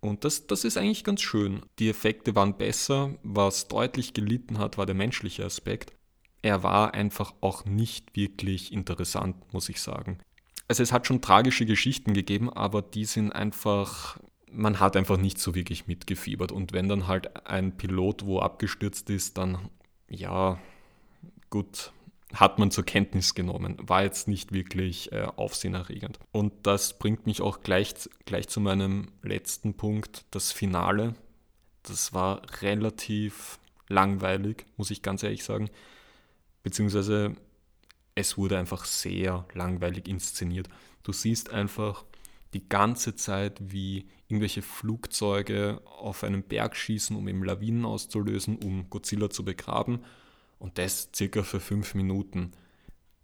Und 0.00 0.24
das, 0.24 0.46
das 0.46 0.64
ist 0.64 0.76
eigentlich 0.76 1.04
ganz 1.04 1.20
schön. 1.20 1.62
Die 1.78 1.88
Effekte 1.88 2.34
waren 2.34 2.56
besser. 2.56 3.14
Was 3.22 3.68
deutlich 3.68 4.14
gelitten 4.14 4.58
hat, 4.58 4.78
war 4.78 4.86
der 4.86 4.94
menschliche 4.94 5.44
Aspekt. 5.44 5.92
Er 6.42 6.62
war 6.62 6.94
einfach 6.94 7.34
auch 7.40 7.64
nicht 7.64 8.14
wirklich 8.14 8.72
interessant, 8.72 9.36
muss 9.52 9.68
ich 9.68 9.80
sagen. 9.80 10.18
Also 10.68 10.82
es 10.82 10.92
hat 10.92 11.06
schon 11.06 11.20
tragische 11.20 11.66
Geschichten 11.66 12.14
gegeben, 12.14 12.52
aber 12.52 12.82
die 12.82 13.06
sind 13.06 13.32
einfach, 13.32 14.20
man 14.52 14.78
hat 14.78 14.96
einfach 14.96 15.16
nicht 15.16 15.38
so 15.38 15.54
wirklich 15.54 15.88
mitgefiebert. 15.88 16.52
Und 16.52 16.72
wenn 16.72 16.88
dann 16.88 17.08
halt 17.08 17.46
ein 17.46 17.76
Pilot 17.76 18.24
wo 18.24 18.38
abgestürzt 18.38 19.10
ist, 19.10 19.36
dann 19.36 19.68
ja, 20.08 20.60
gut, 21.50 21.92
hat 22.34 22.58
man 22.58 22.70
zur 22.70 22.84
Kenntnis 22.84 23.34
genommen. 23.34 23.76
War 23.80 24.02
jetzt 24.02 24.28
nicht 24.28 24.52
wirklich 24.52 25.12
äh, 25.12 25.22
aufsehenerregend. 25.36 26.18
Und 26.30 26.52
das 26.64 26.98
bringt 26.98 27.26
mich 27.26 27.40
auch 27.40 27.62
gleich, 27.62 27.94
gleich 28.26 28.48
zu 28.48 28.60
meinem 28.60 29.12
letzten 29.22 29.74
Punkt, 29.74 30.24
das 30.30 30.52
Finale. 30.52 31.14
Das 31.82 32.12
war 32.12 32.42
relativ 32.60 33.58
langweilig, 33.88 34.66
muss 34.76 34.90
ich 34.90 35.02
ganz 35.02 35.22
ehrlich 35.22 35.44
sagen. 35.44 35.70
Beziehungsweise 36.62 37.34
es 38.14 38.36
wurde 38.36 38.58
einfach 38.58 38.84
sehr 38.84 39.46
langweilig 39.54 40.06
inszeniert. 40.08 40.68
Du 41.02 41.12
siehst 41.12 41.50
einfach 41.50 42.04
die 42.52 42.68
ganze 42.68 43.14
Zeit, 43.14 43.58
wie 43.60 44.08
irgendwelche 44.26 44.60
Flugzeuge 44.62 45.80
auf 45.86 46.24
einen 46.24 46.42
Berg 46.42 46.76
schießen, 46.76 47.16
um 47.16 47.26
eben 47.28 47.44
Lawinen 47.44 47.86
auszulösen, 47.86 48.58
um 48.58 48.90
Godzilla 48.90 49.30
zu 49.30 49.44
begraben 49.44 50.00
und 50.58 50.78
das 50.78 51.10
circa 51.14 51.42
für 51.42 51.60
fünf 51.60 51.94
Minuten. 51.94 52.52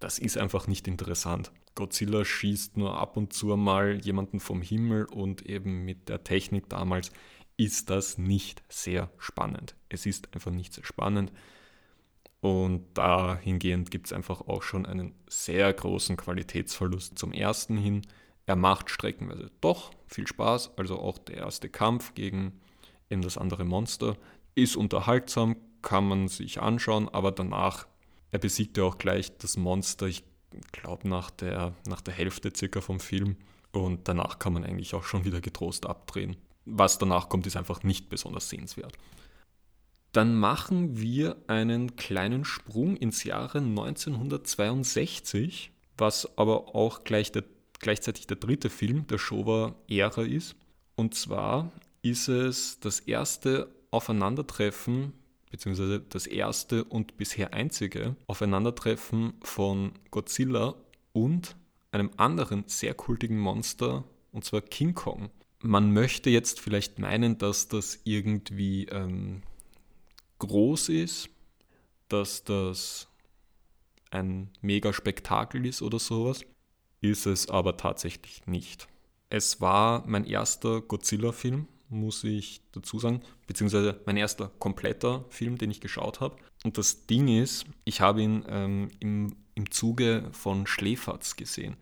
Das 0.00 0.19
ist 0.19 0.38
einfach 0.38 0.67
nicht 0.67 0.87
interessant. 0.88 1.53
Godzilla 1.75 2.25
schießt 2.25 2.76
nur 2.76 2.99
ab 2.99 3.17
und 3.17 3.33
zu 3.33 3.57
mal 3.57 3.99
jemanden 4.05 4.38
vom 4.38 4.62
Himmel 4.62 5.07
und 5.07 5.47
eben 5.47 5.85
mit 5.85 6.09
der 6.09 6.23
Technik 6.23 6.69
damals 6.69 7.11
ist 7.57 7.91
das 7.91 8.19
nicht 8.19 8.62
sehr 8.69 9.11
spannend. 9.19 9.75
Es 9.88 10.07
ist 10.07 10.33
einfach 10.35 10.50
nicht 10.50 10.73
sehr 10.73 10.85
spannend. 10.85 11.33
Und 12.41 12.85
dahingehend 12.95 13.91
gibt 13.91 14.07
es 14.07 14.12
einfach 14.12 14.43
auch 14.43 14.62
schon 14.62 14.87
einen 14.87 15.14
sehr 15.29 15.73
großen 15.73 16.17
Qualitätsverlust. 16.17 17.19
Zum 17.19 17.33
ersten 17.33 17.76
hin, 17.76 18.03
er 18.47 18.57
macht 18.57 18.91
streckenweise 18.91 19.50
doch 19.61 19.93
viel 20.07 20.26
Spaß. 20.26 20.76
Also 20.76 20.99
auch 20.99 21.17
der 21.19 21.38
erste 21.38 21.71
Kampf 21.71 22.14
gegen 22.14 22.61
eben 23.09 23.23
das 23.23 23.38
andere 23.38 23.64
Monster 23.64 24.17
ist 24.55 24.76
unterhaltsam, 24.76 25.57
kann 25.85 26.09
man 26.09 26.26
sich 26.26 26.61
anschauen, 26.61 27.09
aber 27.09 27.31
danach, 27.31 27.87
er 28.33 28.41
besiegt 28.41 28.76
ja 28.76 28.85
auch 28.85 28.99
gleich 28.99 29.37
das 29.38 29.57
Monster, 29.57 30.07
ich 30.07 30.25
glaube 30.73 31.09
nach 31.09 31.31
der, 31.31 31.75
nach 31.87 32.00
der 32.00 32.14
Hälfte 32.14 32.53
circa 32.55 32.81
vom 32.81 32.99
Film 32.99 33.37
und 33.71 34.09
danach 34.09 34.41
kann 34.41 34.55
man 34.55 34.64
eigentlich 34.64 34.95
auch 34.95 35.05
schon 35.05 35.25
wieder 35.25 35.41
getrost 35.41 35.87
abdrehen. 35.87 36.37
Was 36.64 36.99
danach 36.99 37.29
kommt, 37.29 37.47
ist 37.47 37.57
einfach 37.57 37.83
nicht 37.83 38.09
besonders 38.09 38.49
sehenswert. 38.49 38.97
Dann 40.12 40.37
machen 40.37 41.00
wir 41.00 41.37
einen 41.49 41.97
kleinen 41.97 42.45
Sprung 42.45 42.97
ins 42.97 43.25
Jahre 43.25 43.59
1962, 43.59 45.73
was 45.99 46.38
aber 46.38 46.75
auch 46.75 47.05
gleich 47.05 47.33
der, 47.33 47.45
gleichzeitig 47.81 48.29
der 48.29 48.37
dritte 48.37 48.71
Film 48.71 49.07
der 49.09 49.19
Showa-Ära 49.19 50.23
ist. 50.23 50.55
Und 50.95 51.14
zwar 51.14 51.73
ist 52.03 52.29
es 52.29 52.79
das 52.79 53.00
erste 53.00 53.75
Aufeinandertreffen 53.91 55.12
beziehungsweise 55.54 56.00
das 56.00 56.26
erste 56.26 56.82
und 56.82 57.16
bisher 57.16 57.54
einzige 57.54 58.16
Aufeinandertreffen 58.26 59.34
von 59.44 59.92
Godzilla 60.11 60.75
und 61.12 61.54
einem 61.92 62.11
anderen 62.16 62.64
sehr 62.66 62.92
kultigen 62.92 63.38
Monster, 63.38 64.02
und 64.32 64.44
zwar 64.44 64.62
King 64.62 64.94
Kong. 64.94 65.30
Man 65.61 65.92
möchte 65.92 66.28
jetzt 66.28 66.58
vielleicht 66.58 66.99
meinen, 66.99 67.38
dass 67.38 67.68
das 67.68 68.00
irgendwie 68.02 68.87
ähm, 68.87 69.44
groß 70.40 70.88
ist, 70.88 71.28
dass 72.08 72.42
das 72.42 73.06
ein 74.11 74.50
mega 74.61 74.92
Spektakel 74.92 75.64
ist 75.66 75.82
oder 75.82 76.00
sowas, 76.00 76.40
ist 77.00 77.26
es 77.26 77.49
aber 77.49 77.76
tatsächlich 77.76 78.44
nicht. 78.49 78.88
Es 79.30 79.61
war 79.61 80.02
mein 80.04 80.25
erster 80.25 80.80
Godzilla-Film, 80.80 81.68
muss 81.94 82.24
ich 82.24 82.60
dazu 82.72 82.98
sagen, 82.98 83.20
beziehungsweise 83.46 84.00
mein 84.06 84.16
erster 84.16 84.50
kompletter 84.58 85.24
Film, 85.30 85.58
den 85.58 85.70
ich 85.70 85.80
geschaut 85.80 86.20
habe. 86.20 86.36
Und 86.64 86.78
das 86.78 87.06
Ding 87.06 87.28
ist, 87.28 87.64
ich 87.84 88.00
habe 88.00 88.22
ihn 88.22 88.44
ähm, 88.48 88.90
im, 89.00 89.36
im 89.54 89.70
Zuge 89.70 90.28
von 90.32 90.66
Schläferz 90.66 91.36
gesehen. 91.36 91.76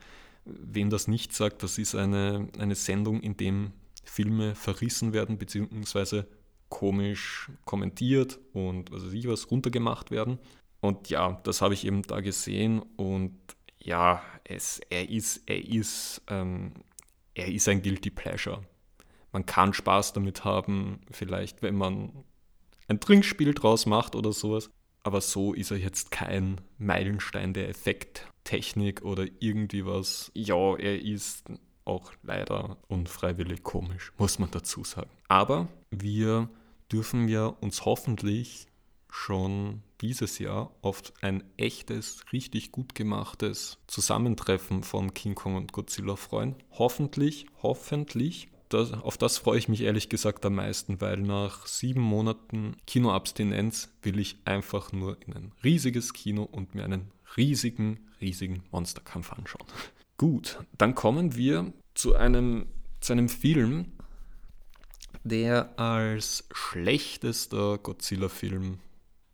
Wem 0.45 0.91
das 0.91 1.09
nicht 1.09 1.33
sagt, 1.33 1.63
das 1.63 1.79
ist 1.79 1.95
eine, 1.95 2.49
eine 2.59 2.75
Sendung, 2.75 3.21
in 3.21 3.37
dem 3.37 3.73
Filme 4.05 4.55
verrissen 4.55 5.13
werden, 5.13 5.39
beziehungsweise 5.39 6.27
komisch 6.69 7.51
kommentiert 7.65 8.39
und 8.53 8.91
was 8.91 9.05
weiß 9.05 9.13
ich 9.13 9.29
was 9.29 9.51
runtergemacht 9.51 10.11
werden. 10.11 10.39
Und 10.81 11.11
ja, 11.11 11.41
das 11.45 11.63
habe 11.63 11.75
ich 11.75 11.87
eben 11.87 12.03
da 12.03 12.21
gesehen 12.21 12.83
und 12.97 13.39
ja, 13.79 14.23
es, 14.45 14.81
er 14.91 15.09
ist, 15.09 15.43
er 15.47 15.65
ist, 15.65 16.23
ähm, 16.29 16.73
er 17.35 17.49
ist 17.49 17.69
ein 17.69 17.83
Guilty 17.83 18.11
Pleasure. 18.11 18.63
Man 19.33 19.47
kann 19.47 19.73
Spaß 19.73 20.13
damit 20.13 20.45
haben, 20.45 21.01
vielleicht 21.11 21.63
wenn 21.63 21.75
man 21.75 22.25
ein 22.89 23.01
Trinkspiel 23.01 23.55
draus 23.55 23.87
macht 23.87 24.15
oder 24.15 24.33
sowas. 24.33 24.71
Aber 25.05 25.21
so 25.21 25.53
ist 25.53 25.71
er 25.71 25.79
jetzt 25.79 26.11
kein 26.11 26.61
Meilenstein 26.79 27.55
der 27.55 27.69
Effekttechnik 27.69 29.03
oder 29.03 29.27
irgendwie 29.41 29.85
was. 29.85 30.31
Ja, 30.35 30.77
er 30.77 31.03
ist 31.03 31.45
auch 31.85 32.13
leider 32.23 32.77
unfreiwillig 32.87 33.65
komisch, 33.65 34.13
muss 34.19 34.39
man 34.39 34.51
dazu 34.51 34.85
sagen. 34.85 35.11
Aber 35.29 35.69
wir 35.91 36.49
dürfen 36.93 37.27
wir 37.27 37.57
uns 37.61 37.85
hoffentlich 37.85 38.67
schon 39.09 39.83
dieses 40.01 40.39
Jahr 40.39 40.75
auf 40.81 41.13
ein 41.21 41.45
echtes, 41.57 42.25
richtig 42.33 42.73
gut 42.73 42.95
gemachtes 42.95 43.79
Zusammentreffen 43.87 44.83
von 44.83 45.15
King 45.15 45.35
Kong 45.35 45.57
und 45.57 45.73
Godzilla 45.73 46.17
freuen. 46.17 46.57
Hoffentlich, 46.73 47.47
hoffentlich. 47.63 48.49
Das, 48.73 48.93
auf 48.93 49.19
das 49.19 49.39
freue 49.39 49.59
ich 49.59 49.69
mich 49.69 49.83
ehrlich 49.83 50.09
gesagt 50.09 50.47
am 50.47 50.55
meisten, 50.55 51.01
weil 51.01 51.19
nach 51.19 51.67
sieben 51.67 52.01
Monaten 52.01 52.77
Kinoabstinenz 52.87 53.91
will 54.03 54.19
ich 54.19 54.39
einfach 54.45 54.93
nur 54.93 55.19
in 55.27 55.35
ein 55.35 55.53
riesiges 55.63 56.13
Kino 56.15 56.45
und 56.45 56.75
mir 56.75 56.85
einen 56.85 57.11
riesigen, 57.37 58.01
riesigen 58.21 58.63
Monsterkampf 58.71 59.33
anschauen. 59.33 59.67
Gut, 60.17 60.59
dann 60.79 60.95
kommen 60.95 61.37
wir 61.37 61.73
zu 61.95 62.15
einem, 62.15 62.67
zu 63.01 63.13
einem 63.13 63.29
Film, 63.29 63.93
der 65.25 65.79
als 65.79 66.49
schlechtester 66.53 67.79
Godzilla-Film 67.79 68.79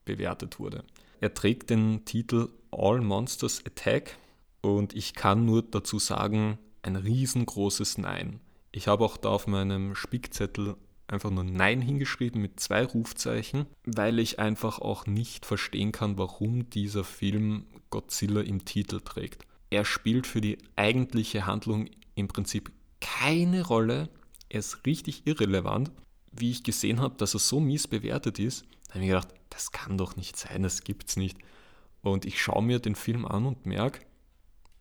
bewertet 0.04 0.58
wurde. 0.58 0.84
Er 1.20 1.34
trägt 1.34 1.70
den 1.70 2.04
Titel 2.04 2.48
All 2.70 3.00
Monsters 3.00 3.62
Attack 3.64 4.18
und 4.62 4.94
ich 4.94 5.14
kann 5.14 5.44
nur 5.44 5.62
dazu 5.62 5.98
sagen, 5.98 6.58
ein 6.82 6.96
riesengroßes 6.96 7.98
Nein. 7.98 8.40
Ich 8.72 8.88
habe 8.88 9.04
auch 9.04 9.16
da 9.16 9.30
auf 9.30 9.46
meinem 9.46 9.94
Spickzettel 9.94 10.76
einfach 11.06 11.30
nur 11.30 11.44
Nein 11.44 11.80
hingeschrieben 11.80 12.40
mit 12.40 12.60
zwei 12.60 12.84
Rufzeichen, 12.84 13.66
weil 13.84 14.18
ich 14.18 14.38
einfach 14.38 14.78
auch 14.78 15.06
nicht 15.06 15.46
verstehen 15.46 15.90
kann, 15.90 16.18
warum 16.18 16.68
dieser 16.70 17.02
Film 17.02 17.66
Godzilla 17.90 18.42
im 18.42 18.64
Titel 18.64 19.00
trägt. 19.00 19.46
Er 19.70 19.84
spielt 19.84 20.26
für 20.26 20.40
die 20.40 20.58
eigentliche 20.76 21.46
Handlung 21.46 21.88
im 22.14 22.28
Prinzip 22.28 22.70
keine 23.00 23.66
Rolle. 23.66 24.10
Er 24.48 24.60
ist 24.60 24.84
richtig 24.86 25.26
irrelevant. 25.26 25.90
Wie 26.30 26.50
ich 26.50 26.62
gesehen 26.62 27.00
habe, 27.00 27.16
dass 27.16 27.34
er 27.34 27.40
so 27.40 27.58
mies 27.58 27.88
bewertet 27.88 28.38
ist, 28.38 28.64
habe 28.90 29.00
ich 29.00 29.06
mir 29.06 29.14
gedacht, 29.14 29.34
das 29.50 29.72
kann 29.72 29.98
doch 29.98 30.16
nicht 30.16 30.36
sein, 30.36 30.62
das 30.62 30.84
gibt's 30.84 31.16
nicht. 31.16 31.38
Und 32.02 32.26
ich 32.26 32.40
schaue 32.40 32.62
mir 32.62 32.78
den 32.78 32.94
Film 32.94 33.24
an 33.24 33.46
und 33.46 33.66
merke, 33.66 34.00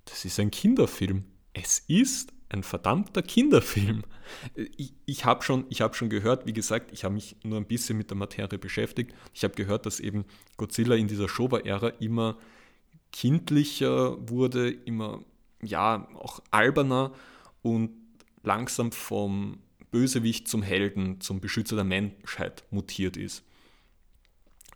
das 0.06 0.26
ist 0.26 0.40
ein 0.40 0.52
Kinderfilm. 0.52 1.26
Es 1.54 1.80
ist 1.88 2.32
ein 2.50 2.64
verdammter 2.64 3.22
Kinderfilm. 3.22 4.04
Ich, 4.56 4.94
ich 5.06 5.26
habe 5.26 5.44
schon, 5.44 5.66
hab 5.72 5.96
schon 5.96 6.10
gehört, 6.10 6.46
wie 6.46 6.54
gesagt, 6.54 6.92
ich 6.92 7.04
habe 7.04 7.14
mich 7.14 7.36
nur 7.44 7.58
ein 7.58 7.66
bisschen 7.66 7.98
mit 7.98 8.10
der 8.10 8.18
Materie 8.18 8.58
beschäftigt. 8.58 9.14
Ich 9.34 9.44
habe 9.44 9.56
gehört, 9.56 9.86
dass 9.86 10.00
eben 10.00 10.26
Godzilla 10.58 10.96
in 10.96 11.08
dieser 11.08 11.30
Showa-Ära 11.30 11.90
immer 12.00 12.38
kindlicher 13.12 14.18
wurde, 14.30 14.70
immer 14.70 15.24
ja 15.62 16.08
auch 16.16 16.42
alberner 16.52 17.14
und 17.62 17.92
langsam 18.44 18.92
vom 18.92 19.60
Bösewicht 19.92 20.48
zum 20.48 20.62
Helden, 20.62 21.22
zum 21.22 21.40
Beschützer 21.40 21.76
der 21.76 21.86
Menschheit 21.86 22.64
mutiert 22.72 23.18
ist. 23.18 23.44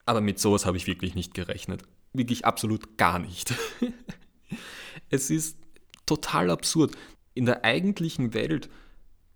Aber 0.05 0.21
mit 0.21 0.39
sowas 0.39 0.65
habe 0.65 0.77
ich 0.77 0.87
wirklich 0.87 1.15
nicht 1.15 1.33
gerechnet. 1.33 1.83
Wirklich 2.13 2.45
absolut 2.45 2.97
gar 2.97 3.19
nicht. 3.19 3.53
es 5.09 5.29
ist 5.29 5.57
total 6.05 6.49
absurd. 6.49 6.97
In 7.33 7.45
der 7.45 7.63
eigentlichen 7.63 8.33
Welt 8.33 8.69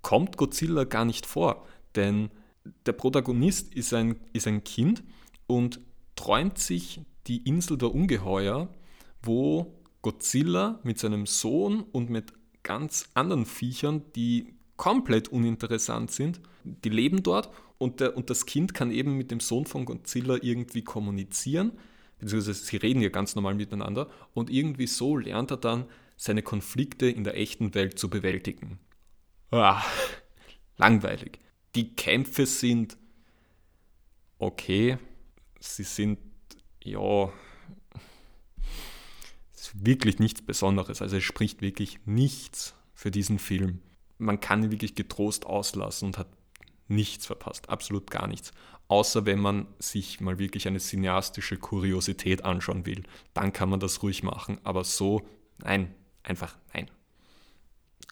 kommt 0.01 0.37
Godzilla 0.37 0.83
gar 0.83 1.05
nicht 1.05 1.25
vor, 1.25 1.65
denn 1.95 2.29
der 2.85 2.93
Protagonist 2.93 3.73
ist 3.73 3.93
ein, 3.93 4.17
ist 4.33 4.47
ein 4.47 4.63
Kind 4.63 5.03
und 5.47 5.79
träumt 6.15 6.57
sich 6.57 7.01
die 7.27 7.37
Insel 7.47 7.77
der 7.77 7.93
Ungeheuer, 7.93 8.69
wo 9.21 9.73
Godzilla 10.01 10.79
mit 10.83 10.99
seinem 10.99 11.25
Sohn 11.25 11.81
und 11.91 12.09
mit 12.09 12.33
ganz 12.63 13.09
anderen 13.13 13.45
Viechern, 13.45 14.03
die 14.15 14.53
komplett 14.77 15.29
uninteressant 15.29 16.11
sind, 16.11 16.41
die 16.63 16.89
leben 16.89 17.23
dort 17.23 17.49
und, 17.77 17.99
der, 17.99 18.17
und 18.17 18.29
das 18.29 18.45
Kind 18.45 18.73
kann 18.73 18.91
eben 18.91 19.17
mit 19.17 19.31
dem 19.31 19.39
Sohn 19.39 19.65
von 19.65 19.85
Godzilla 19.85 20.37
irgendwie 20.41 20.83
kommunizieren, 20.83 21.71
beziehungsweise 22.19 22.65
sie 22.65 22.77
reden 22.77 23.01
ja 23.01 23.09
ganz 23.09 23.35
normal 23.35 23.55
miteinander 23.55 24.09
und 24.33 24.49
irgendwie 24.49 24.87
so 24.87 25.17
lernt 25.17 25.51
er 25.51 25.57
dann 25.57 25.85
seine 26.17 26.41
Konflikte 26.41 27.07
in 27.07 27.23
der 27.23 27.37
echten 27.37 27.73
Welt 27.73 27.99
zu 27.99 28.09
bewältigen. 28.09 28.79
Ah, 29.51 29.83
langweilig. 30.77 31.39
Die 31.75 31.95
Kämpfe 31.95 32.45
sind 32.45 32.97
okay, 34.37 34.97
sie 35.59 35.83
sind 35.83 36.19
ja 36.83 37.31
wirklich 39.73 40.19
nichts 40.19 40.41
Besonderes. 40.41 41.01
Also 41.01 41.17
es 41.17 41.23
spricht 41.23 41.61
wirklich 41.61 41.99
nichts 42.05 42.75
für 42.93 43.11
diesen 43.11 43.39
Film. 43.39 43.81
Man 44.17 44.39
kann 44.39 44.63
ihn 44.63 44.71
wirklich 44.71 44.95
getrost 44.95 45.45
auslassen 45.45 46.07
und 46.07 46.17
hat 46.17 46.27
nichts 46.87 47.25
verpasst, 47.25 47.69
absolut 47.69 48.09
gar 48.09 48.27
nichts. 48.27 48.51
Außer 48.87 49.25
wenn 49.25 49.39
man 49.39 49.67
sich 49.79 50.21
mal 50.21 50.37
wirklich 50.37 50.67
eine 50.67 50.79
cineastische 50.79 51.57
Kuriosität 51.57 52.45
anschauen 52.45 52.85
will, 52.85 53.03
dann 53.33 53.51
kann 53.51 53.69
man 53.69 53.79
das 53.79 54.03
ruhig 54.03 54.23
machen. 54.23 54.59
Aber 54.63 54.83
so, 54.83 55.27
nein, 55.57 55.93
einfach 56.25 56.57
nein. 56.73 56.89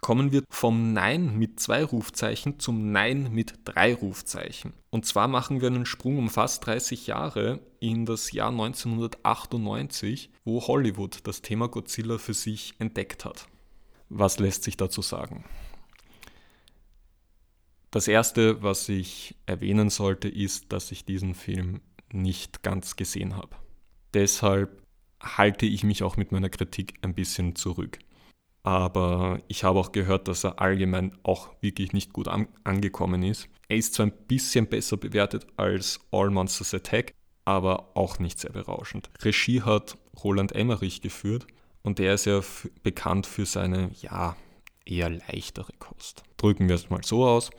Kommen 0.01 0.33
wir 0.33 0.43
vom 0.49 0.91
Nein 0.91 1.37
mit 1.37 1.61
zwei 1.61 1.81
Rufzeichen 1.81 2.59
zum 2.59 2.91
Nein 2.91 3.31
mit 3.31 3.53
drei 3.63 3.93
Rufzeichen. 3.93 4.73
Und 4.89 5.05
zwar 5.05 5.29
machen 5.29 5.61
wir 5.61 5.69
einen 5.69 5.85
Sprung 5.85 6.17
um 6.17 6.29
fast 6.29 6.65
30 6.65 7.07
Jahre 7.07 7.61
in 7.79 8.05
das 8.05 8.33
Jahr 8.33 8.49
1998, 8.49 10.29
wo 10.43 10.67
Hollywood 10.67 11.19
das 11.23 11.41
Thema 11.41 11.69
Godzilla 11.69 12.17
für 12.17 12.33
sich 12.33 12.73
entdeckt 12.79 13.23
hat. 13.23 13.47
Was 14.09 14.39
lässt 14.39 14.65
sich 14.65 14.75
dazu 14.75 15.01
sagen? 15.01 15.45
Das 17.89 18.09
Erste, 18.09 18.61
was 18.61 18.89
ich 18.89 19.35
erwähnen 19.45 19.89
sollte, 19.89 20.27
ist, 20.27 20.73
dass 20.73 20.91
ich 20.91 21.05
diesen 21.05 21.33
Film 21.33 21.79
nicht 22.11 22.61
ganz 22.61 22.97
gesehen 22.97 23.37
habe. 23.37 23.55
Deshalb 24.13 24.82
halte 25.23 25.65
ich 25.65 25.83
mich 25.83 26.03
auch 26.03 26.17
mit 26.17 26.31
meiner 26.31 26.49
Kritik 26.49 26.93
ein 27.01 27.15
bisschen 27.15 27.55
zurück. 27.55 27.99
Aber 28.63 29.39
ich 29.47 29.63
habe 29.63 29.79
auch 29.79 29.91
gehört, 29.91 30.27
dass 30.27 30.43
er 30.43 30.61
allgemein 30.61 31.17
auch 31.23 31.49
wirklich 31.61 31.91
nicht 31.91 32.13
gut 32.13 32.27
an 32.27 32.47
angekommen 32.63 33.23
ist. 33.23 33.49
Er 33.67 33.77
ist 33.77 33.93
zwar 33.93 34.05
ein 34.07 34.13
bisschen 34.27 34.67
besser 34.67 34.97
bewertet 34.97 35.47
als 35.57 35.99
All 36.11 36.29
Monsters 36.29 36.73
Attack, 36.73 37.13
aber 37.45 37.95
auch 37.95 38.19
nicht 38.19 38.39
sehr 38.39 38.51
berauschend. 38.51 39.09
Regie 39.21 39.61
hat 39.61 39.97
Roland 40.23 40.53
Emmerich 40.53 41.01
geführt 41.01 41.45
und 41.81 41.99
der 41.99 42.13
ist 42.13 42.25
ja 42.25 42.41
bekannt 42.83 43.25
für 43.25 43.45
seine, 43.45 43.91
ja, 44.01 44.37
eher 44.85 45.09
leichtere 45.09 45.73
Kost. 45.79 46.23
Drücken 46.37 46.67
wir 46.67 46.75
es 46.75 46.89
mal 46.89 47.03
so 47.03 47.25
aus. 47.25 47.49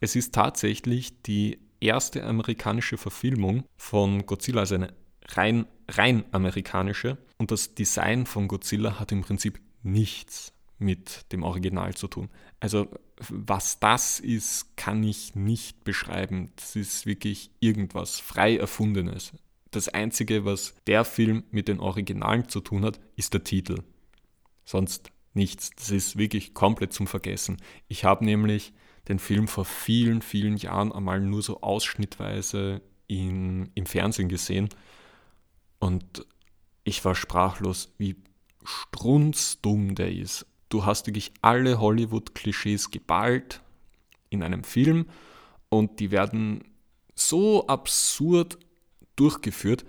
Es 0.00 0.16
ist 0.16 0.34
tatsächlich 0.34 1.22
die 1.22 1.58
erste 1.80 2.24
amerikanische 2.24 2.96
Verfilmung 2.96 3.64
von 3.76 4.26
Godzilla, 4.26 4.60
also 4.60 4.76
eine 4.76 4.92
rein, 5.28 5.66
rein 5.88 6.24
amerikanische. 6.32 7.18
Und 7.38 7.50
das 7.50 7.74
Design 7.74 8.26
von 8.26 8.48
Godzilla 8.48 8.98
hat 8.98 9.12
im 9.12 9.22
Prinzip 9.22 9.60
nichts 9.82 10.52
mit 10.78 11.30
dem 11.32 11.42
Original 11.42 11.94
zu 11.94 12.08
tun. 12.08 12.30
Also 12.60 12.88
was 13.28 13.78
das 13.78 14.20
ist, 14.20 14.76
kann 14.76 15.02
ich 15.04 15.34
nicht 15.34 15.84
beschreiben. 15.84 16.52
Das 16.56 16.76
ist 16.76 17.06
wirklich 17.06 17.50
irgendwas 17.60 18.18
frei 18.20 18.56
erfundenes. 18.56 19.32
Das 19.70 19.88
Einzige, 19.88 20.44
was 20.44 20.74
der 20.86 21.04
Film 21.04 21.44
mit 21.50 21.68
den 21.68 21.80
Originalen 21.80 22.48
zu 22.48 22.60
tun 22.60 22.84
hat, 22.84 23.00
ist 23.16 23.34
der 23.34 23.44
Titel. 23.44 23.82
Sonst 24.64 25.10
nichts. 25.32 25.70
Das 25.76 25.90
ist 25.90 26.16
wirklich 26.16 26.54
komplett 26.54 26.92
zum 26.92 27.06
Vergessen. 27.06 27.58
Ich 27.88 28.04
habe 28.04 28.24
nämlich 28.24 28.72
den 29.08 29.18
Film 29.18 29.48
vor 29.48 29.64
vielen, 29.64 30.22
vielen 30.22 30.56
Jahren 30.56 30.92
einmal 30.92 31.20
nur 31.20 31.42
so 31.42 31.60
ausschnittweise 31.60 32.80
in, 33.06 33.70
im 33.74 33.86
Fernsehen 33.86 34.28
gesehen 34.28 34.70
und 35.84 36.26
ich 36.84 37.04
war 37.04 37.14
sprachlos, 37.14 37.92
wie 37.98 38.16
strunzdumm 38.64 39.94
der 39.94 40.10
ist. 40.10 40.46
Du 40.70 40.86
hast 40.86 41.06
wirklich 41.06 41.34
alle 41.42 41.78
Hollywood-Klischees 41.78 42.90
geballt 42.90 43.60
in 44.30 44.42
einem 44.42 44.64
Film 44.64 45.04
und 45.68 46.00
die 46.00 46.10
werden 46.10 46.64
so 47.14 47.66
absurd 47.66 48.56
durchgeführt. 49.14 49.84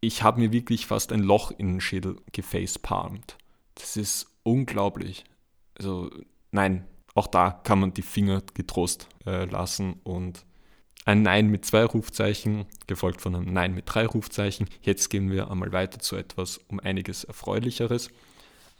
Ich 0.00 0.22
habe 0.22 0.40
mir 0.40 0.50
wirklich 0.50 0.86
fast 0.86 1.12
ein 1.12 1.22
Loch 1.22 1.50
in 1.50 1.74
den 1.74 1.80
Schädel 1.82 2.16
gefacepalmt. 2.32 3.36
Das 3.74 3.98
ist 3.98 4.28
unglaublich. 4.44 5.24
Also 5.76 6.10
nein, 6.52 6.86
auch 7.14 7.26
da 7.26 7.50
kann 7.50 7.80
man 7.80 7.92
die 7.92 8.00
Finger 8.00 8.42
getrost 8.54 9.08
äh, 9.26 9.44
lassen 9.44 10.00
und 10.04 10.46
ein 11.04 11.22
Nein 11.22 11.48
mit 11.48 11.64
zwei 11.64 11.84
Rufzeichen, 11.84 12.66
gefolgt 12.86 13.20
von 13.20 13.34
einem 13.34 13.52
Nein 13.52 13.74
mit 13.74 13.84
drei 13.86 14.06
Rufzeichen. 14.06 14.68
Jetzt 14.82 15.10
gehen 15.10 15.30
wir 15.30 15.50
einmal 15.50 15.72
weiter 15.72 15.98
zu 15.98 16.16
etwas 16.16 16.58
um 16.68 16.78
einiges 16.80 17.24
Erfreulicheres. 17.24 18.10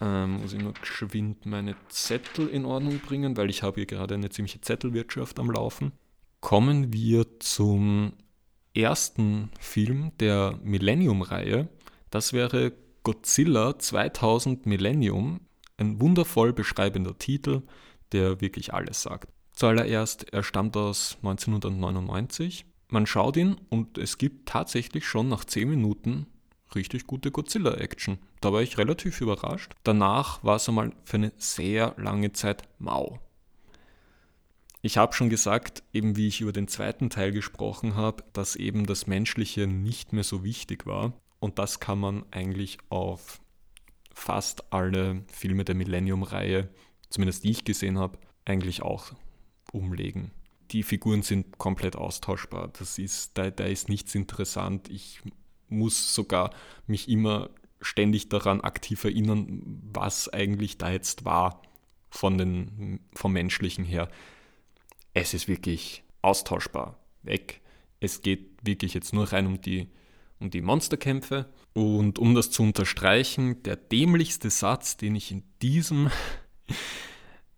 Ähm, 0.01 0.41
muss 0.41 0.53
ich 0.53 0.61
nur 0.61 0.75
geschwind 0.75 1.47
meine 1.47 1.77
Zettel 1.89 2.49
in 2.49 2.65
Ordnung 2.65 2.99
bringen, 2.99 3.37
weil 3.37 3.51
ich 3.51 3.63
habe 3.63 3.77
hier 3.77 3.87
gerade 3.87 4.15
eine 4.15 4.31
ziemliche 4.31 4.61
Zettelwirtschaft 4.61 5.39
am 5.39 5.51
Laufen. 5.51 5.93
Kommen 6.41 6.93
wir 6.93 7.39
zum 7.41 8.15
ersten 8.75 9.51
Film 9.61 10.13
der 10.19 10.59
Millennium-Reihe. 10.63 11.69
Das 12.11 12.33
wäre 12.33 12.73
Godzilla 13.03 13.79
2000 13.79 14.67
Millennium. 14.67 15.41
Ein 15.77 16.01
wundervoll 16.01 16.53
beschreibender 16.53 17.19
Titel, 17.19 17.63
der 18.13 18.41
wirklich 18.41 18.75
alles 18.75 19.03
sagt. 19.03 19.29
Zuallererst, 19.53 20.33
er 20.33 20.43
stammt 20.43 20.77
aus 20.77 21.17
1999. 21.23 22.65
Man 22.89 23.07
schaut 23.07 23.37
ihn 23.37 23.57
und 23.69 23.99
es 23.99 24.19
gibt 24.19 24.49
tatsächlich 24.49 25.07
schon 25.07 25.29
nach 25.29 25.45
10 25.45 25.69
Minuten 25.69 26.27
richtig 26.75 27.07
gute 27.07 27.31
Godzilla-Action. 27.31 28.19
Da 28.41 28.53
war 28.53 28.63
ich 28.63 28.79
relativ 28.79 29.21
überrascht. 29.21 29.73
Danach 29.85 30.43
war 30.43 30.57
es 30.57 30.69
einmal 30.69 30.93
für 31.05 31.17
eine 31.17 31.33
sehr 31.37 31.95
lange 31.97 32.33
Zeit 32.33 32.63
mau. 32.79 33.19
Ich 34.85 34.97
habe 34.97 35.13
schon 35.15 35.31
gesagt, 35.31 35.85
eben 35.93 36.17
wie 36.17 36.27
ich 36.27 36.41
über 36.41 36.53
den 36.53 36.67
zweiten 36.67 37.09
Teil 37.09 37.31
gesprochen 37.31 37.95
habe, 37.95 38.25
dass 38.33 38.57
eben 38.57 38.85
das 38.85 39.07
Menschliche 39.07 39.69
nicht 39.69 40.13
mehr 40.13 40.25
so 40.25 40.43
wichtig 40.43 40.87
war. 40.87 41.13
Und 41.39 41.59
das 41.59 41.79
kann 41.79 42.01
man 42.01 42.25
eigentlich 42.33 42.79
auf 42.89 43.41
fast 44.13 44.73
alle 44.73 45.23
Filme 45.29 45.65
der 45.65 45.77
Millennium-Reihe, 45.77 46.69
zumindest 47.11 47.45
die 47.45 47.51
ich 47.51 47.65
gesehen 47.65 47.99
habe, 47.99 48.19
eigentlich 48.45 48.83
auch 48.83 49.13
umlegen. 49.73 50.31
Die 50.71 50.83
Figuren 50.83 51.23
sind 51.23 51.59
komplett 51.59 51.97
austauschbar. 51.97 52.71
Das 52.79 52.99
ist, 52.99 53.37
da, 53.37 53.51
da 53.51 53.65
ist 53.65 53.89
nichts 53.89 54.15
interessant. 54.15 54.89
Ich 54.89 55.21
muss 55.69 56.15
sogar 56.15 56.53
mich 56.87 57.09
immer 57.09 57.51
ständig 57.81 58.29
daran 58.29 58.61
aktiv 58.61 59.03
erinnern, 59.05 59.81
was 59.93 60.29
eigentlich 60.29 60.79
da 60.79 60.91
jetzt 60.91 61.25
war 61.25 61.63
von 62.11 62.39
den, 62.39 63.01
vom 63.15 63.33
Menschlichen 63.33 63.85
her. 63.85 64.09
Es 65.15 65.35
ist 65.35 65.49
wirklich 65.49 66.05
austauschbar. 66.23 66.99
Weg. 67.23 67.61
Es 68.01 68.23
geht 68.23 68.51
wirklich 68.63 68.95
jetzt 68.95 69.13
nur 69.13 69.33
rein 69.33 69.47
um 69.47 69.61
die, 69.61 69.89
um 70.39 70.51
die 70.51 70.63
Monsterkämpfe. 70.63 71.49
Und 71.75 72.19
um 72.19 72.35
das 72.35 72.51
zu 72.51 72.63
unterstreichen, 72.63 73.63
der 73.63 73.77
dämlichste 73.77 74.51
Satz, 74.51 74.97
den 74.97 75.17
ich 75.17 75.31
in 75.31 75.43
diesem 75.61 76.11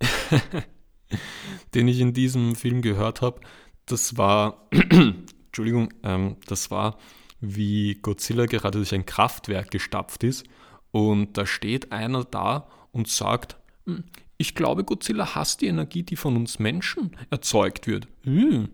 den 1.74 1.88
ich 1.88 2.00
in 2.00 2.12
diesem 2.12 2.54
Film 2.54 2.82
gehört 2.82 3.22
habe, 3.22 3.40
das 3.86 4.16
war, 4.16 4.68
Entschuldigung, 5.46 5.92
ähm, 6.02 6.36
das 6.46 6.70
war, 6.70 6.98
wie 7.40 7.96
Godzilla 7.96 8.46
gerade 8.46 8.78
durch 8.78 8.94
ein 8.94 9.06
Kraftwerk 9.06 9.70
gestapft 9.70 10.24
ist 10.24 10.44
und 10.90 11.36
da 11.36 11.46
steht 11.46 11.92
einer 11.92 12.24
da 12.24 12.68
und 12.92 13.08
sagt, 13.08 13.56
hm, 13.86 14.04
ich 14.36 14.54
glaube, 14.54 14.84
Godzilla 14.84 15.34
hasst 15.34 15.60
die 15.60 15.66
Energie, 15.66 16.02
die 16.02 16.16
von 16.16 16.36
uns 16.36 16.58
Menschen 16.58 17.16
erzeugt 17.30 17.86
wird. 17.86 18.08
Hm. 18.22 18.68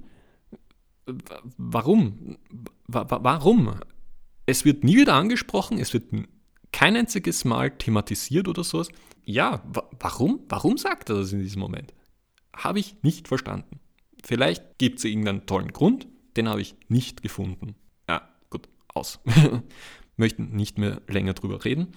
Warum? 1.56 2.38
Warum? 2.86 3.74
Es 4.46 4.64
wird 4.64 4.84
nie 4.84 4.96
wieder 4.96 5.14
angesprochen, 5.14 5.78
es 5.78 5.92
wird 5.92 6.04
kein 6.72 6.96
einziges 6.96 7.44
Mal 7.44 7.70
thematisiert 7.70 8.48
oder 8.48 8.64
sowas. 8.64 8.88
Ja, 9.24 9.62
warum? 9.98 10.40
Warum 10.48 10.76
sagt 10.78 11.10
er 11.10 11.16
das 11.16 11.32
in 11.32 11.40
diesem 11.40 11.60
Moment? 11.60 11.92
Habe 12.54 12.80
ich 12.80 12.96
nicht 13.02 13.28
verstanden. 13.28 13.80
Vielleicht 14.24 14.78
gibt 14.78 14.98
es 14.98 15.04
irgendeinen 15.04 15.46
tollen 15.46 15.72
Grund, 15.72 16.06
den 16.36 16.48
habe 16.48 16.60
ich 16.60 16.74
nicht 16.88 17.22
gefunden. 17.22 17.74
Ja, 18.08 18.28
gut, 18.50 18.68
aus. 18.94 19.20
Möchten 20.16 20.50
nicht 20.50 20.78
mehr 20.78 21.00
länger 21.08 21.32
drüber 21.32 21.64
reden. 21.64 21.88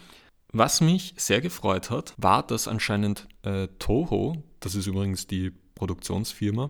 Was 0.52 0.82
mich 0.82 1.16
sehr 1.18 1.42
gefreut 1.42 1.90
hat, 1.90 2.14
war, 2.18 2.46
dass 2.46 2.68
anscheinend 2.68 3.28
äh, 3.42 3.68
Toho, 3.80 4.44
das 4.60 4.76
ist 4.76 4.88
übrigens 4.88 5.28
die 5.28 5.52
Produktionsfirma, 5.76 6.70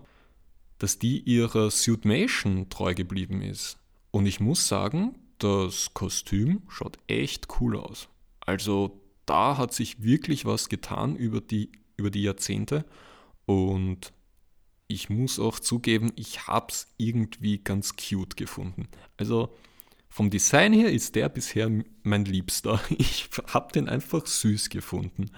dass 0.78 0.98
die 0.98 1.20
ihrer 1.20 1.70
Suitmation 1.70 2.68
treu 2.70 2.94
geblieben 2.94 3.42
ist. 3.42 3.78
Und 4.10 4.26
ich 4.26 4.40
muss 4.40 4.68
sagen, 4.68 5.18
das 5.38 5.92
Kostüm 5.94 6.62
schaut 6.68 6.98
echt 7.06 7.48
cool 7.60 7.76
aus. 7.76 8.08
Also 8.40 9.00
da 9.26 9.56
hat 9.56 9.72
sich 9.72 10.02
wirklich 10.02 10.44
was 10.44 10.68
getan 10.68 11.16
über 11.16 11.40
die, 11.40 11.70
über 11.96 12.10
die 12.10 12.22
Jahrzehnte. 12.22 12.84
Und 13.46 14.12
ich 14.86 15.10
muss 15.10 15.38
auch 15.38 15.58
zugeben, 15.58 16.12
ich 16.16 16.46
habe 16.46 16.66
es 16.70 16.94
irgendwie 16.96 17.58
ganz 17.58 17.96
cute 17.96 18.36
gefunden. 18.36 18.88
Also 19.16 19.54
vom 20.08 20.30
Design 20.30 20.72
her 20.72 20.92
ist 20.92 21.16
der 21.16 21.28
bisher 21.28 21.70
mein 22.02 22.24
Liebster. 22.24 22.80
Ich 22.98 23.28
habe 23.48 23.72
den 23.72 23.88
einfach 23.88 24.26
süß 24.26 24.68
gefunden. 24.68 25.30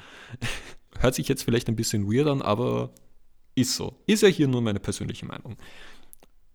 Hört 0.99 1.15
sich 1.15 1.29
jetzt 1.29 1.45
vielleicht 1.45 1.69
ein 1.69 1.77
bisschen 1.77 2.11
weird 2.11 2.29
an, 2.29 2.43
aber 2.43 2.93
ist 3.55 3.75
so. 3.75 4.03
Ist 4.07 4.23
ja 4.23 4.29
hier 4.29 4.49
nur 4.49 4.63
meine 4.63 4.81
persönliche 4.81 5.27
Meinung. 5.27 5.57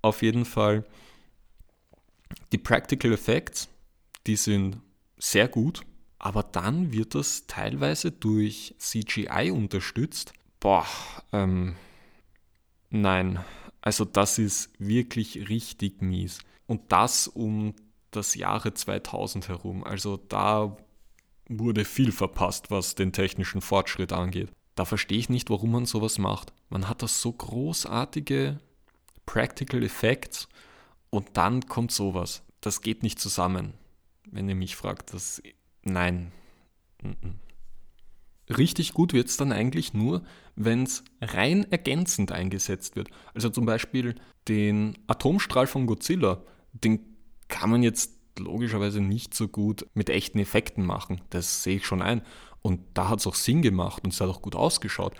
Auf 0.01 0.21
jeden 0.21 0.45
Fall, 0.45 0.85
die 2.51 2.57
Practical 2.57 3.11
Effects, 3.13 3.69
die 4.27 4.35
sind 4.35 4.77
sehr 5.17 5.47
gut, 5.47 5.81
aber 6.19 6.43
dann 6.43 6.91
wird 6.91 7.15
das 7.15 7.47
teilweise 7.47 8.11
durch 8.11 8.75
CGI 8.77 9.51
unterstützt, 9.51 10.33
Boah, 10.61 10.85
ähm, 11.33 11.75
nein. 12.91 13.43
Also 13.81 14.05
das 14.05 14.37
ist 14.37 14.71
wirklich 14.79 15.49
richtig 15.49 16.01
mies. 16.01 16.39
Und 16.67 16.91
das 16.91 17.27
um 17.27 17.73
das 18.11 18.35
Jahre 18.35 18.73
2000 18.73 19.49
herum. 19.49 19.83
Also 19.83 20.17
da 20.17 20.77
wurde 21.49 21.83
viel 21.83 22.11
verpasst, 22.11 22.69
was 22.69 22.95
den 22.95 23.11
technischen 23.11 23.59
Fortschritt 23.59 24.13
angeht. 24.13 24.51
Da 24.75 24.85
verstehe 24.85 25.17
ich 25.17 25.29
nicht, 25.29 25.49
warum 25.49 25.71
man 25.71 25.85
sowas 25.85 26.17
macht. 26.17 26.53
Man 26.69 26.87
hat 26.87 27.01
das 27.01 27.21
so 27.21 27.33
großartige 27.33 28.59
Practical 29.25 29.83
Effects 29.83 30.47
und 31.09 31.29
dann 31.33 31.65
kommt 31.67 31.91
sowas. 31.91 32.43
Das 32.61 32.81
geht 32.81 33.01
nicht 33.01 33.19
zusammen, 33.19 33.73
wenn 34.29 34.47
ihr 34.47 34.55
mich 34.55 34.75
fragt. 34.75 35.13
Das, 35.13 35.41
nein. 35.83 36.31
Richtig 38.57 38.93
gut 38.93 39.13
wird 39.13 39.27
es 39.27 39.37
dann 39.37 39.51
eigentlich 39.51 39.93
nur, 39.93 40.23
wenn 40.55 40.83
es 40.83 41.03
rein 41.21 41.69
ergänzend 41.71 42.31
eingesetzt 42.31 42.95
wird. 42.95 43.09
Also 43.33 43.49
zum 43.49 43.65
Beispiel 43.65 44.15
den 44.47 44.97
Atomstrahl 45.07 45.67
von 45.67 45.87
Godzilla, 45.87 46.43
den 46.73 46.99
kann 47.47 47.69
man 47.69 47.83
jetzt 47.83 48.13
logischerweise 48.37 49.01
nicht 49.01 49.33
so 49.33 49.47
gut 49.47 49.85
mit 49.93 50.09
echten 50.09 50.39
Effekten 50.39 50.85
machen. 50.85 51.21
Das 51.29 51.63
sehe 51.63 51.77
ich 51.77 51.85
schon 51.85 52.01
ein. 52.01 52.21
Und 52.61 52.81
da 52.93 53.09
hat 53.09 53.19
es 53.19 53.27
auch 53.27 53.35
Sinn 53.35 53.61
gemacht 53.61 54.03
und 54.03 54.13
es 54.13 54.21
hat 54.21 54.29
auch 54.29 54.41
gut 54.41 54.55
ausgeschaut. 54.55 55.15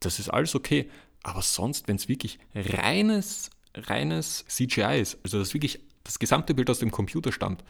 Das 0.00 0.18
ist 0.18 0.28
alles 0.28 0.54
okay. 0.54 0.88
Aber 1.22 1.42
sonst, 1.42 1.88
wenn 1.88 1.96
es 1.96 2.08
wirklich 2.08 2.38
reines, 2.54 3.50
reines 3.74 4.44
CGI 4.48 5.00
ist, 5.00 5.18
also 5.22 5.38
das 5.38 5.54
wirklich 5.54 5.80
das 6.04 6.18
gesamte 6.18 6.54
Bild 6.54 6.68
aus 6.68 6.80
dem 6.80 6.90
Computer 6.90 7.32
stammt, 7.32 7.62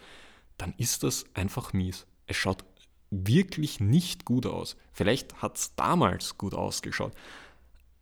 dann 0.57 0.75
ist 0.79 1.03
das 1.03 1.25
einfach 1.35 1.73
mies. 1.73 2.07
Es 2.27 2.37
schaut 2.37 2.65
wirklich 3.13 3.79
nicht 3.79 4.25
gut 4.25 4.47
aus. 4.47 4.77
Vielleicht 4.93 5.43
hat 5.43 5.59
es 5.59 5.75
damals 5.77 6.39
gut 6.39 6.55
ausgeschaut. 6.55 7.13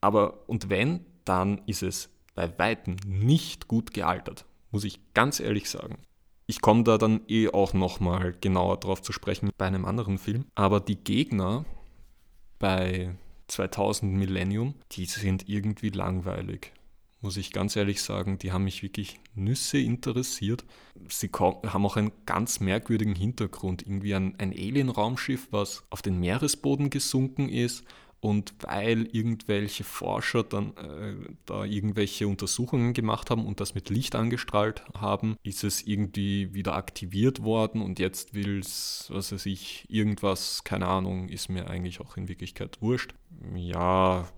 Aber 0.00 0.48
und 0.48 0.70
wenn, 0.70 1.04
dann 1.24 1.60
ist 1.66 1.82
es 1.82 2.08
bei 2.34 2.58
weitem 2.58 2.96
nicht 3.04 3.68
gut 3.68 3.92
gealtert, 3.92 4.46
muss 4.70 4.84
ich 4.84 5.00
ganz 5.12 5.40
ehrlich 5.40 5.68
sagen. 5.68 5.98
Ich 6.46 6.60
komme 6.60 6.84
da 6.84 6.96
dann 6.96 7.20
eh 7.28 7.48
auch 7.48 7.74
nochmal 7.74 8.34
genauer 8.40 8.78
drauf 8.78 9.02
zu 9.02 9.12
sprechen 9.12 9.50
bei 9.58 9.66
einem 9.66 9.84
anderen 9.84 10.18
Film. 10.18 10.46
Aber 10.54 10.80
die 10.80 10.96
Gegner 10.96 11.64
bei 12.58 13.14
2000 13.48 14.12
Millennium, 14.12 14.74
die 14.92 15.04
sind 15.04 15.48
irgendwie 15.48 15.90
langweilig 15.90 16.72
muss 17.20 17.36
ich 17.36 17.52
ganz 17.52 17.76
ehrlich 17.76 18.02
sagen, 18.02 18.38
die 18.38 18.52
haben 18.52 18.64
mich 18.64 18.82
wirklich 18.82 19.20
Nüsse 19.34 19.78
interessiert. 19.78 20.64
Sie 21.08 21.28
haben 21.28 21.86
auch 21.86 21.96
einen 21.96 22.12
ganz 22.26 22.60
merkwürdigen 22.60 23.14
Hintergrund, 23.14 23.82
irgendwie 23.82 24.14
ein, 24.14 24.36
ein 24.38 24.52
Alien-Raumschiff, 24.52 25.48
was 25.50 25.84
auf 25.90 26.02
den 26.02 26.18
Meeresboden 26.18 26.90
gesunken 26.90 27.48
ist 27.48 27.84
Und 28.22 28.52
weil 28.60 29.06
irgendwelche 29.14 29.82
Forscher 29.82 30.42
dann 30.42 30.76
äh, 30.76 31.14
da 31.46 31.64
irgendwelche 31.64 32.28
Untersuchungen 32.28 32.92
gemacht 32.92 33.30
haben 33.30 33.46
und 33.46 33.60
das 33.60 33.74
mit 33.74 33.88
Licht 33.88 34.14
angestrahlt 34.14 34.84
haben, 34.94 35.36
ist 35.42 35.64
es 35.64 35.82
irgendwie 35.86 36.52
wieder 36.52 36.74
aktiviert 36.74 37.42
worden 37.42 37.80
und 37.80 37.98
jetzt 37.98 38.34
will 38.34 38.58
es, 38.58 39.06
was 39.10 39.32
weiß 39.32 39.46
ich, 39.46 39.86
irgendwas, 39.88 40.64
keine 40.64 40.86
Ahnung, 40.86 41.30
ist 41.30 41.48
mir 41.48 41.68
eigentlich 41.70 42.00
auch 42.00 42.18
in 42.18 42.28
Wirklichkeit 42.28 42.82
wurscht. 42.82 43.14
Ja, 43.54 44.28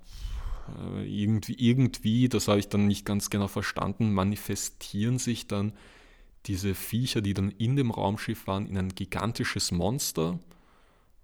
irgendwie, 1.04 1.54
irgendwie, 1.54 2.28
das 2.28 2.48
habe 2.48 2.58
ich 2.58 2.68
dann 2.68 2.86
nicht 2.86 3.04
ganz 3.04 3.30
genau 3.30 3.48
verstanden, 3.48 4.12
manifestieren 4.12 5.18
sich 5.18 5.46
dann 5.46 5.72
diese 6.46 6.74
Viecher, 6.74 7.20
die 7.20 7.34
dann 7.34 7.50
in 7.50 7.76
dem 7.76 7.90
Raumschiff 7.90 8.46
waren, 8.46 8.66
in 8.66 8.76
ein 8.76 8.94
gigantisches 8.94 9.70
Monster 9.70 10.38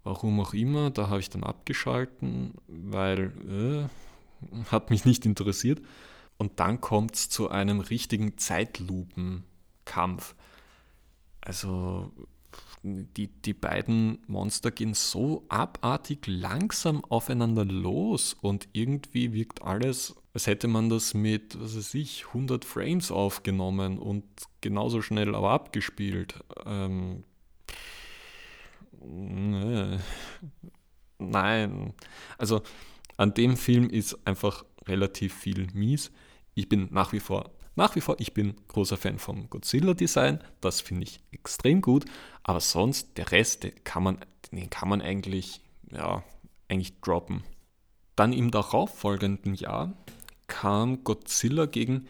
Warum 0.08 0.40
auch 0.40 0.54
immer, 0.54 0.90
da 0.90 1.10
habe 1.10 1.20
ich 1.20 1.28
dann 1.28 1.44
abgeschalten, 1.44 2.54
weil 2.66 3.32
äh, 3.46 4.64
hat 4.70 4.88
mich 4.88 5.04
nicht 5.04 5.26
interessiert. 5.26 5.82
Und 6.38 6.60
dann 6.60 6.80
kommt 6.80 7.14
es 7.14 7.28
zu 7.28 7.50
einem 7.50 7.80
richtigen 7.80 8.38
Zeitlupenkampf. 8.38 10.34
Also 11.42 12.10
die, 12.82 13.28
die 13.28 13.54
beiden 13.54 14.18
Monster 14.26 14.70
gehen 14.70 14.94
so 14.94 15.44
abartig 15.48 16.26
langsam 16.26 17.04
aufeinander 17.04 17.64
los 17.64 18.34
und 18.40 18.68
irgendwie 18.72 19.32
wirkt 19.32 19.62
alles, 19.62 20.14
als 20.32 20.46
hätte 20.46 20.68
man 20.68 20.88
das 20.88 21.14
mit, 21.14 21.60
was 21.60 21.76
weiß 21.76 21.94
ich, 21.94 22.26
100 22.28 22.64
Frames 22.64 23.10
aufgenommen 23.10 23.98
und 23.98 24.24
genauso 24.60 25.02
schnell 25.02 25.34
aber 25.34 25.50
abgespielt. 25.50 26.42
Ähm, 26.66 27.24
Nein. 31.18 31.94
Also 32.36 32.62
an 33.16 33.34
dem 33.34 33.56
Film 33.56 33.90
ist 33.90 34.26
einfach 34.26 34.64
relativ 34.86 35.34
viel 35.34 35.66
mies. 35.72 36.10
Ich 36.54 36.68
bin 36.68 36.88
nach 36.90 37.12
wie 37.12 37.20
vor, 37.20 37.50
nach 37.78 37.94
wie 37.94 38.00
vor, 38.00 38.16
ich 38.18 38.34
bin 38.34 38.54
großer 38.66 38.96
Fan 38.96 39.18
vom 39.20 39.48
Godzilla-Design. 39.48 40.40
Das 40.60 40.80
finde 40.80 41.04
ich 41.04 41.20
extrem 41.30 41.80
gut. 41.80 42.04
Aber 42.42 42.58
sonst, 42.58 43.16
der 43.16 43.30
Rest, 43.30 43.62
den 43.62 43.72
kann 43.84 44.02
man, 44.02 44.18
den 44.50 44.68
kann 44.68 44.88
man 44.88 45.00
eigentlich, 45.00 45.60
ja, 45.92 46.24
eigentlich 46.68 47.00
droppen. 47.00 47.44
Dann 48.16 48.32
im 48.32 48.50
darauffolgenden 48.50 49.54
Jahr 49.54 49.92
kam 50.48 51.04
Godzilla 51.04 51.66
gegen, 51.66 52.08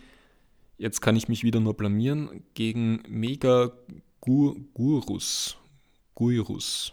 jetzt 0.78 1.02
kann 1.02 1.16
ich 1.16 1.28
mich 1.28 1.44
wieder 1.44 1.60
nur 1.60 1.74
blamieren, 1.74 2.44
gegen 2.54 3.02
Mega 3.06 3.70
Gurus. 4.20 5.58
Guirus, 6.14 6.92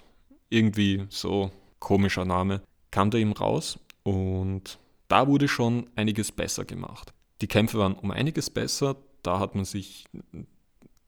irgendwie 0.49 1.05
so 1.09 1.49
komischer 1.79 2.25
Name, 2.25 2.61
kam 2.91 3.09
da 3.09 3.17
ihm 3.17 3.31
raus 3.31 3.79
und 4.03 4.77
da 5.07 5.27
wurde 5.27 5.47
schon 5.47 5.89
einiges 5.95 6.31
besser 6.31 6.65
gemacht. 6.65 7.13
Die 7.41 7.47
Kämpfe 7.47 7.77
waren 7.77 7.93
um 7.93 8.11
einiges 8.11 8.49
besser, 8.49 8.95
da 9.21 9.39
hat 9.39 9.55
man 9.55 9.65
sich, 9.65 10.05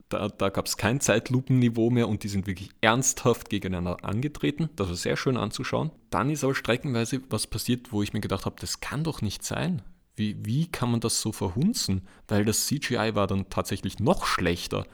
da, 0.10 0.28
da 0.28 0.50
gab 0.50 0.66
es 0.66 0.78
kein 0.78 1.00
Zeitlupenniveau 1.00 1.90
mehr 1.90 2.10
und 2.10 2.24
die 2.24 2.28
sind 2.28 2.48
wirklich 2.48 2.72
ernsthaft 2.82 3.50
gegeneinander 3.50 4.04
angetreten. 4.04 4.70
Das 4.76 4.90
war 4.90 4.96
sehr 4.96 5.18
schön 5.18 5.38
anzuschauen. 5.38 5.92
Dann 6.10 6.30
ist 6.30 6.44
aber 6.44 6.56
streckenweise 6.56 7.22
was 7.30 7.48
passiert, 7.48 7.92
wo 7.92 8.02
ich 8.02 8.14
mir 8.14 8.22
gedacht 8.22 8.46
habe, 8.46 8.58
das 8.60 8.80
kann 8.80 9.04
doch 9.04 9.22
nicht 9.22 9.44
sein. 9.44 9.82
Wie, 10.16 10.36
wie 10.44 10.68
kann 10.68 10.90
man 10.90 11.00
das 11.00 11.22
so 11.22 11.32
verhunzen? 11.32 12.02
Weil 12.28 12.44
das 12.44 12.66
CGI 12.66 13.12
war 13.14 13.28
dann 13.28 13.50
tatsächlich 13.50 14.00
noch 14.00 14.26
schlechter. 14.26 14.88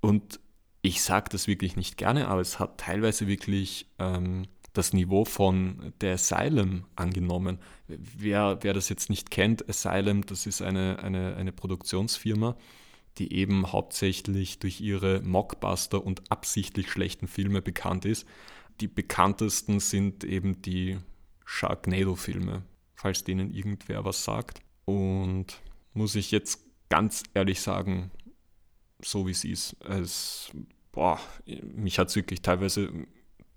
Und 0.00 0.40
ich 0.82 1.02
sage 1.02 1.28
das 1.30 1.46
wirklich 1.46 1.76
nicht 1.76 1.98
gerne, 1.98 2.28
aber 2.28 2.40
es 2.40 2.58
hat 2.58 2.78
teilweise 2.78 3.26
wirklich 3.26 3.86
ähm, 3.98 4.46
das 4.72 4.92
Niveau 4.92 5.24
von 5.24 5.92
der 6.00 6.14
Asylum 6.14 6.84
angenommen. 6.96 7.58
Wer, 7.88 8.58
wer 8.62 8.72
das 8.72 8.88
jetzt 8.88 9.10
nicht 9.10 9.30
kennt, 9.30 9.68
Asylum, 9.68 10.24
das 10.26 10.46
ist 10.46 10.62
eine, 10.62 11.00
eine, 11.00 11.36
eine 11.36 11.52
Produktionsfirma, 11.52 12.56
die 13.18 13.32
eben 13.32 13.72
hauptsächlich 13.72 14.58
durch 14.60 14.80
ihre 14.80 15.20
Mockbuster 15.22 16.04
und 16.04 16.30
absichtlich 16.30 16.90
schlechten 16.90 17.26
Filme 17.26 17.62
bekannt 17.62 18.04
ist. 18.04 18.26
Die 18.80 18.88
bekanntesten 18.88 19.80
sind 19.80 20.24
eben 20.24 20.62
die 20.62 20.98
Sharknado-Filme, 21.44 22.62
falls 22.94 23.24
denen 23.24 23.52
irgendwer 23.52 24.04
was 24.04 24.24
sagt. 24.24 24.62
Und 24.84 25.60
muss 25.92 26.14
ich 26.14 26.30
jetzt 26.30 26.64
ganz 26.88 27.24
ehrlich 27.34 27.60
sagen, 27.60 28.10
so 29.02 29.26
wie 29.26 29.32
es 29.32 29.44
ist. 29.44 29.76
Es, 29.84 30.50
boah, 30.92 31.18
mich 31.74 31.98
hat 31.98 32.08
es 32.08 32.16
wirklich 32.16 32.42
teilweise 32.42 32.92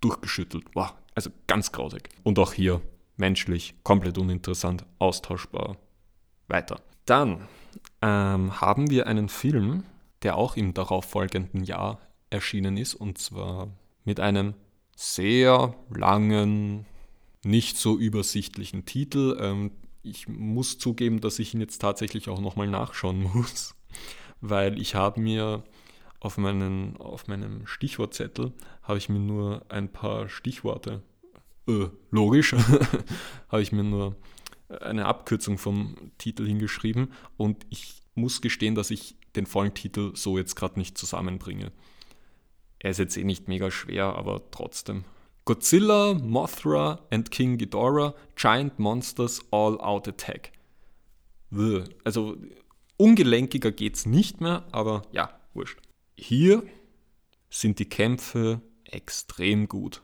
durchgeschüttelt. 0.00 0.72
Boah, 0.72 0.98
also 1.14 1.30
ganz 1.46 1.72
grausig. 1.72 2.08
Und 2.22 2.38
auch 2.38 2.52
hier 2.52 2.80
menschlich, 3.16 3.74
komplett 3.82 4.18
uninteressant, 4.18 4.84
austauschbar. 4.98 5.76
Weiter. 6.48 6.80
Dann 7.06 7.48
ähm, 8.02 8.60
haben 8.60 8.90
wir 8.90 9.06
einen 9.06 9.28
Film, 9.28 9.84
der 10.22 10.36
auch 10.36 10.56
im 10.56 10.74
darauffolgenden 10.74 11.64
Jahr 11.64 12.00
erschienen 12.30 12.76
ist, 12.76 12.94
und 12.94 13.18
zwar 13.18 13.68
mit 14.04 14.20
einem 14.20 14.54
sehr 14.96 15.74
langen, 15.90 16.86
nicht 17.44 17.76
so 17.76 17.98
übersichtlichen 17.98 18.84
Titel. 18.84 19.38
Ähm, 19.40 19.70
ich 20.02 20.28
muss 20.28 20.78
zugeben, 20.78 21.20
dass 21.20 21.38
ich 21.38 21.54
ihn 21.54 21.60
jetzt 21.60 21.78
tatsächlich 21.78 22.28
auch 22.28 22.40
nochmal 22.40 22.68
nachschauen 22.68 23.22
muss 23.34 23.74
weil 24.48 24.78
ich 24.80 24.94
habe 24.94 25.20
mir 25.20 25.62
auf, 26.24 26.38
meinen, 26.38 26.96
auf 26.96 27.28
meinem 27.28 27.66
Stichwortzettel 27.66 28.54
habe 28.82 28.96
ich 28.96 29.10
mir 29.10 29.18
nur 29.18 29.66
ein 29.68 29.92
paar 29.92 30.30
Stichworte, 30.30 31.02
äh, 31.68 31.88
logisch, 32.10 32.54
habe 33.48 33.60
ich 33.60 33.72
mir 33.72 33.84
nur 33.84 34.16
eine 34.80 35.04
Abkürzung 35.04 35.58
vom 35.58 35.96
Titel 36.16 36.46
hingeschrieben 36.46 37.12
und 37.36 37.66
ich 37.68 38.00
muss 38.14 38.40
gestehen, 38.40 38.74
dass 38.74 38.90
ich 38.90 39.16
den 39.36 39.44
vollen 39.44 39.74
Titel 39.74 40.12
so 40.14 40.38
jetzt 40.38 40.54
gerade 40.54 40.78
nicht 40.78 40.96
zusammenbringe. 40.96 41.72
Er 42.78 42.92
ist 42.92 42.98
jetzt 42.98 43.18
eh 43.18 43.24
nicht 43.24 43.48
mega 43.48 43.70
schwer, 43.70 44.16
aber 44.16 44.50
trotzdem. 44.50 45.04
Godzilla, 45.44 46.14
Mothra 46.14 47.00
and 47.10 47.30
King 47.30 47.58
Ghidorah, 47.58 48.14
Giant 48.34 48.78
Monsters 48.78 49.42
All 49.50 49.78
Out 49.78 50.08
Attack. 50.08 50.52
Also 52.04 52.38
Ungelenkiger 52.96 53.72
geht 53.72 53.96
es 53.96 54.06
nicht 54.06 54.40
mehr, 54.40 54.64
aber 54.72 55.02
ja, 55.12 55.38
wurscht. 55.52 55.83
Hier 56.16 56.62
sind 57.50 57.78
die 57.78 57.88
Kämpfe 57.88 58.60
extrem 58.84 59.68
gut. 59.68 60.02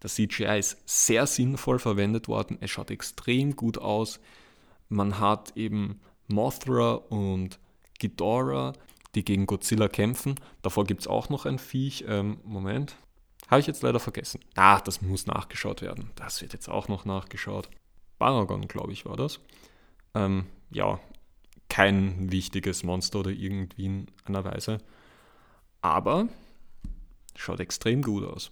Das 0.00 0.14
CGI 0.14 0.58
ist 0.58 0.78
sehr 0.86 1.26
sinnvoll 1.26 1.78
verwendet 1.78 2.28
worden. 2.28 2.58
Es 2.60 2.70
schaut 2.70 2.90
extrem 2.90 3.56
gut 3.56 3.78
aus. 3.78 4.20
Man 4.88 5.18
hat 5.18 5.56
eben 5.56 6.00
Mothra 6.28 6.94
und 6.94 7.58
Ghidorah, 7.98 8.74
die 9.14 9.24
gegen 9.24 9.46
Godzilla 9.46 9.88
kämpfen. 9.88 10.34
Davor 10.62 10.84
gibt 10.84 11.02
es 11.02 11.06
auch 11.06 11.28
noch 11.28 11.46
ein 11.46 11.58
Viech. 11.58 12.04
Ähm, 12.06 12.38
Moment. 12.44 12.96
Habe 13.48 13.60
ich 13.60 13.66
jetzt 13.66 13.82
leider 13.82 14.00
vergessen. 14.00 14.40
Ah, 14.54 14.80
das 14.80 15.02
muss 15.02 15.26
nachgeschaut 15.26 15.80
werden. 15.80 16.10
Das 16.16 16.42
wird 16.42 16.52
jetzt 16.52 16.68
auch 16.68 16.88
noch 16.88 17.04
nachgeschaut. 17.04 17.68
Baragon, 18.18 18.66
glaube 18.66 18.92
ich, 18.92 19.06
war 19.06 19.16
das. 19.16 19.40
Ähm, 20.14 20.46
ja, 20.70 20.98
kein 21.68 22.30
wichtiges 22.30 22.82
Monster 22.82 23.20
oder 23.20 23.30
irgendwie 23.30 23.86
in 23.86 24.06
einer 24.24 24.44
Weise. 24.44 24.78
Aber 25.80 26.28
schaut 27.34 27.60
extrem 27.60 28.02
gut 28.02 28.24
aus. 28.24 28.50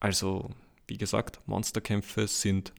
Also, 0.00 0.50
wie 0.86 0.98
gesagt, 0.98 1.40
Monsterkämpfe 1.46 2.26
sind 2.26 2.72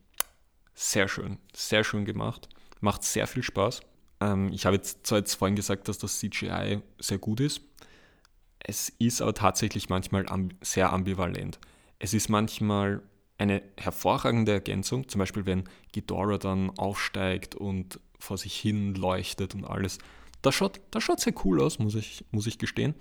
sehr 0.73 1.07
schön, 1.07 1.37
sehr 1.55 1.83
schön 1.83 2.05
gemacht. 2.05 2.49
Macht 2.81 3.03
sehr 3.03 3.27
viel 3.27 3.43
Spaß. 3.43 3.81
Ähm, 4.21 4.51
ich 4.51 4.65
habe 4.65 4.75
jetzt 4.75 5.07
zwar 5.07 5.19
jetzt 5.19 5.35
vorhin 5.35 5.55
gesagt, 5.55 5.87
dass 5.87 5.97
das 5.97 6.19
CGI 6.19 6.81
sehr 6.99 7.17
gut 7.17 7.39
ist. 7.39 7.61
Es 8.59 8.89
ist 8.89 9.21
aber 9.21 9.33
tatsächlich 9.33 9.89
manchmal 9.89 10.25
sehr 10.61 10.91
ambivalent. 10.91 11.59
Es 11.99 12.13
ist 12.13 12.29
manchmal 12.29 13.01
eine 13.37 13.61
hervorragende 13.77 14.53
Ergänzung, 14.53 15.07
zum 15.07 15.19
Beispiel 15.19 15.45
wenn 15.45 15.65
Ghidorah 15.91 16.37
dann 16.37 16.71
aufsteigt 16.77 17.55
und 17.55 17.99
vor 18.25 18.37
sich 18.37 18.55
hin 18.55 18.95
leuchtet 18.95 19.55
und 19.55 19.65
alles. 19.65 19.99
Das 20.41 20.55
schaut, 20.55 20.81
das 20.91 21.03
schaut 21.03 21.19
sehr 21.19 21.33
cool 21.45 21.61
aus, 21.61 21.79
muss 21.79 21.95
ich, 21.95 22.25
muss 22.31 22.47
ich 22.47 22.57
gestehen. 22.57 22.95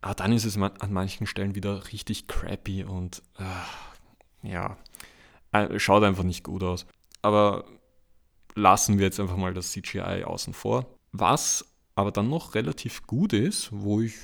Aber 0.00 0.14
dann 0.14 0.32
ist 0.32 0.44
es 0.44 0.56
an 0.56 0.92
manchen 0.92 1.26
Stellen 1.26 1.54
wieder 1.54 1.92
richtig 1.92 2.28
crappy 2.28 2.84
und 2.84 3.22
äh, 3.38 4.48
ja, 4.48 4.76
äh, 5.52 5.78
schaut 5.78 6.04
einfach 6.04 6.22
nicht 6.22 6.44
gut 6.44 6.62
aus. 6.62 6.86
Aber 7.22 7.64
lassen 8.54 8.98
wir 8.98 9.06
jetzt 9.06 9.20
einfach 9.20 9.36
mal 9.36 9.54
das 9.54 9.72
CGI 9.72 10.24
außen 10.24 10.54
vor. 10.54 10.86
Was 11.12 11.64
aber 11.94 12.12
dann 12.12 12.28
noch 12.28 12.54
relativ 12.54 13.06
gut 13.06 13.32
ist, 13.32 13.70
wo 13.72 14.00
ich 14.00 14.14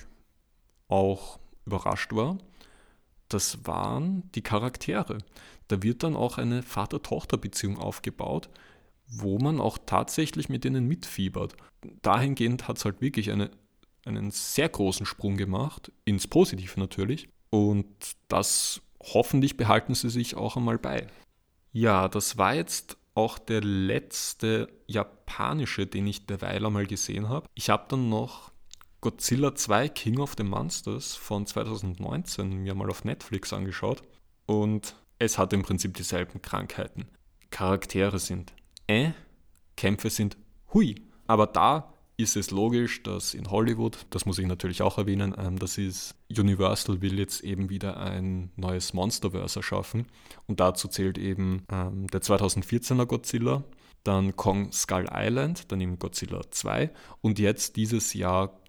auch 0.89 1.39
überrascht 1.65 2.13
war, 2.13 2.39
das 3.29 3.67
waren 3.67 4.31
die 4.35 4.43
Charaktere. 4.43 5.19
Da 5.69 5.83
wird 5.83 6.03
dann 6.03 6.17
auch 6.17 6.37
eine 6.37 6.63
Vater-Tochter-Beziehung 6.63 7.79
aufgebaut, 7.79 8.51
wo 9.13 9.39
man 9.39 9.61
auch 9.61 9.79
tatsächlich 9.85 10.49
mit 10.49 10.65
denen 10.65 10.87
mitfiebert. 10.89 11.55
Dahingehend 12.03 12.67
hat 12.69 12.79
es 12.79 12.85
halt 12.85 13.01
wirklich 13.01 13.31
eine, 13.31 13.51
einen 14.05 14.31
sehr 14.31 14.69
großen 14.69 15.07
Sprung 15.07 15.37
gemacht, 15.37 15.93
ins 16.05 16.27
Positive 16.27 16.81
natürlich. 16.81 17.29
Und 17.51 17.87
das 18.29 18.81
hoffentlich 19.03 19.57
behalten 19.57 19.95
sie 19.95 20.09
sich 20.09 20.37
auch 20.37 20.57
einmal 20.57 20.79
bei. 20.79 21.07
Ja, 21.73 22.09
das 22.09 22.39
war 22.39 22.55
jetzt 22.55 22.97
auch 23.15 23.39
der 23.39 23.61
letzte 23.61 24.69
japanische, 24.87 25.87
den 25.87 26.07
ich 26.07 26.27
derweil 26.27 26.65
einmal 26.65 26.87
gesehen 26.87 27.29
habe. 27.29 27.47
Ich 27.55 27.69
habe 27.69 27.85
dann 27.89 28.09
noch 28.09 28.53
Godzilla 29.03 29.55
2 29.55 29.89
King 29.91 30.21
of 30.21 30.35
the 30.39 30.45
Monsters 30.45 31.15
von 31.15 31.47
2019 31.47 32.63
mir 32.63 32.75
mal 32.75 32.89
auf 32.89 33.05
Netflix 33.05 33.53
angeschaut 33.53 34.03
und 34.47 34.97
es 35.19 35.39
hat 35.39 35.53
im 35.53 35.63
Prinzip 35.63 35.95
dieselben 35.95 36.41
Krankheiten. 36.41 37.07
Charaktere 37.51 38.19
sind 38.19 38.55
äh, 38.93 39.13
Kämpfe 39.77 40.11
sind 40.11 40.37
hui. 40.73 40.95
Aber 41.27 41.47
da 41.47 41.93
ist 42.17 42.37
es 42.37 42.51
logisch, 42.51 43.03
dass 43.03 43.35
in 43.35 43.51
Hollywood, 43.51 44.07
das 44.11 44.27
muss 44.27 44.39
ich 44.39 44.47
natürlich 44.47 44.83
auch 44.83 44.99
erwähnen, 44.99 45.35
ähm, 45.39 45.59
das 45.59 45.79
ist 45.79 46.15
Universal 46.31 47.01
will 47.01 47.19
jetzt 47.19 47.43
eben 47.43 47.71
wieder 47.71 47.97
ein 47.99 48.51
neues 48.57 48.93
Monsterverse 48.93 49.61
erschaffen. 49.61 50.07
Und 50.47 50.61
dazu 50.61 50.89
zählt 50.89 51.19
eben 51.19 51.65
ähm, 51.71 52.07
der 52.09 52.23
2014er 52.23 53.07
Godzilla, 53.07 53.65
dann 54.05 54.37
Kong 54.37 54.73
Skull 54.73 55.09
Island, 55.13 55.71
dann 55.73 55.81
eben 55.81 55.99
Godzilla 55.99 56.43
2 56.51 56.91
und 57.21 57.39
jetzt 57.39 57.77
dieses 57.77 58.15
Jahr 58.15 58.61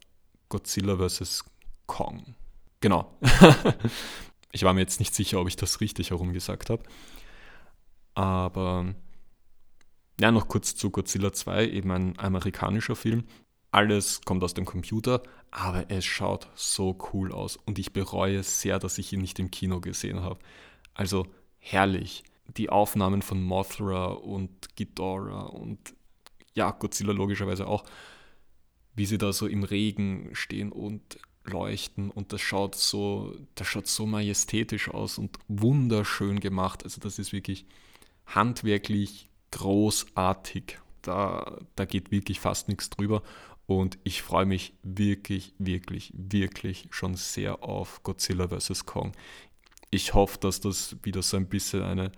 Godzilla 0.49 0.97
vs. 0.97 1.45
Kong. 1.85 2.35
Genau. 2.79 3.17
ich 4.51 4.63
war 4.63 4.73
mir 4.73 4.81
jetzt 4.81 4.99
nicht 4.99 5.15
sicher, 5.15 5.39
ob 5.39 5.47
ich 5.47 5.55
das 5.55 5.81
richtig 5.81 6.11
herum 6.11 6.33
gesagt 6.33 6.69
habe. 6.69 6.83
Aber 8.13 8.93
ja, 10.19 10.31
noch 10.31 10.47
kurz 10.47 10.75
zu 10.75 10.89
Godzilla 10.89 11.33
2, 11.33 11.69
eben 11.69 11.91
ein 11.91 12.19
amerikanischer 12.19 12.95
Film. 12.95 13.23
Alles 13.71 14.21
kommt 14.21 14.43
aus 14.43 14.53
dem 14.53 14.65
Computer, 14.65 15.23
aber 15.49 15.89
es 15.89 16.05
schaut 16.05 16.47
so 16.55 16.97
cool 17.11 17.31
aus 17.31 17.57
und 17.57 17.79
ich 17.79 17.91
bereue 17.91 18.43
sehr, 18.43 18.77
dass 18.77 18.99
ich 18.99 19.11
ihn 19.13 19.21
nicht 19.21 19.39
im 19.39 19.49
Kino 19.49 19.81
gesehen 19.81 20.21
habe. 20.21 20.39
Also 20.93 21.25
herrlich. 21.57 22.23
Die 22.57 22.69
Aufnahmen 22.69 23.21
von 23.21 23.41
Mothra 23.41 24.07
und 24.07 24.75
Ghidorah 24.75 25.45
und 25.45 25.95
ja, 26.53 26.69
Godzilla 26.71 27.13
logischerweise 27.13 27.65
auch, 27.67 27.83
wie 28.95 29.05
sie 29.05 29.17
da 29.17 29.33
so 29.33 29.47
im 29.47 29.63
Regen 29.63 30.29
stehen 30.33 30.71
und 30.71 31.17
leuchten 31.45 32.11
und 32.11 32.31
das 32.31 32.41
schaut 32.41 32.75
so, 32.75 33.35
das 33.55 33.67
schaut 33.67 33.87
so 33.87 34.05
majestätisch 34.05 34.89
aus 34.89 35.17
und 35.17 35.39
wunderschön 35.47 36.39
gemacht. 36.39 36.83
Also 36.83 37.01
das 37.01 37.17
ist 37.17 37.33
wirklich 37.33 37.65
handwerklich 38.25 39.29
großartig. 39.53 40.79
Da, 41.01 41.59
da 41.75 41.85
geht 41.85 42.11
wirklich 42.11 42.39
fast 42.39 42.67
nichts 42.67 42.89
drüber. 42.89 43.21
Und 43.65 43.97
ich 44.03 44.21
freue 44.21 44.45
mich 44.45 44.73
wirklich, 44.83 45.53
wirklich, 45.57 46.11
wirklich 46.15 46.87
schon 46.91 47.15
sehr 47.15 47.63
auf 47.63 48.03
Godzilla 48.03 48.47
vs. 48.47 48.85
Kong. 48.85 49.13
Ich 49.89 50.13
hoffe, 50.13 50.39
dass 50.39 50.59
das 50.59 50.97
wieder 51.03 51.21
so 51.21 51.37
ein 51.37 51.47
bisschen 51.47 51.83
eine 51.83 52.11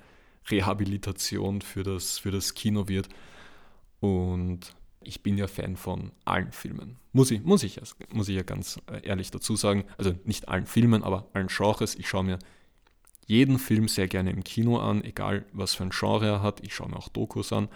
Rehabilitation 0.50 1.62
für 1.62 1.84
das, 1.84 2.20
für 2.20 2.32
das 2.32 2.54
Kino 2.54 2.88
wird. 2.88 3.10
Und 4.00 4.74
ich 5.02 5.22
bin 5.22 5.38
ja 5.38 5.48
Fan 5.48 5.76
von 5.76 6.12
allen 6.24 6.52
Filmen. 6.52 6.98
Muss 7.12 7.32
ich, 7.32 7.44
muss 7.44 7.64
ich, 7.64 7.80
muss 8.12 8.30
ich 8.30 8.36
ja 8.36 8.44
ganz 8.44 8.80
äh, 8.92 9.06
ehrlich 9.06 9.30
dazu 9.30 9.56
sagen. 9.56 9.86
Also 9.98 10.16
nicht 10.24 10.48
allen 10.48 10.66
Filmen, 10.66 11.04
aber 11.04 11.28
allen 11.34 11.48
Genres. 11.48 11.96
Ich 11.96 12.08
schaue 12.08 12.24
mir 12.24 12.40
jeden 13.26 13.60
Film 13.60 13.88
sehr 13.88 14.08
gerne 14.08 14.32
im 14.32 14.44
Kino 14.44 14.78
an, 14.78 15.04
egal 15.04 15.46
was 15.52 15.76
für 15.76 15.84
ein 15.84 15.92
Genre 15.92 16.28
er 16.28 16.42
hat. 16.42 16.62
Ich 16.64 16.76
schaue 16.76 16.90
mir 16.90 16.98
auch 16.98 17.10
Dokus 17.10 17.52
an. 17.52 17.70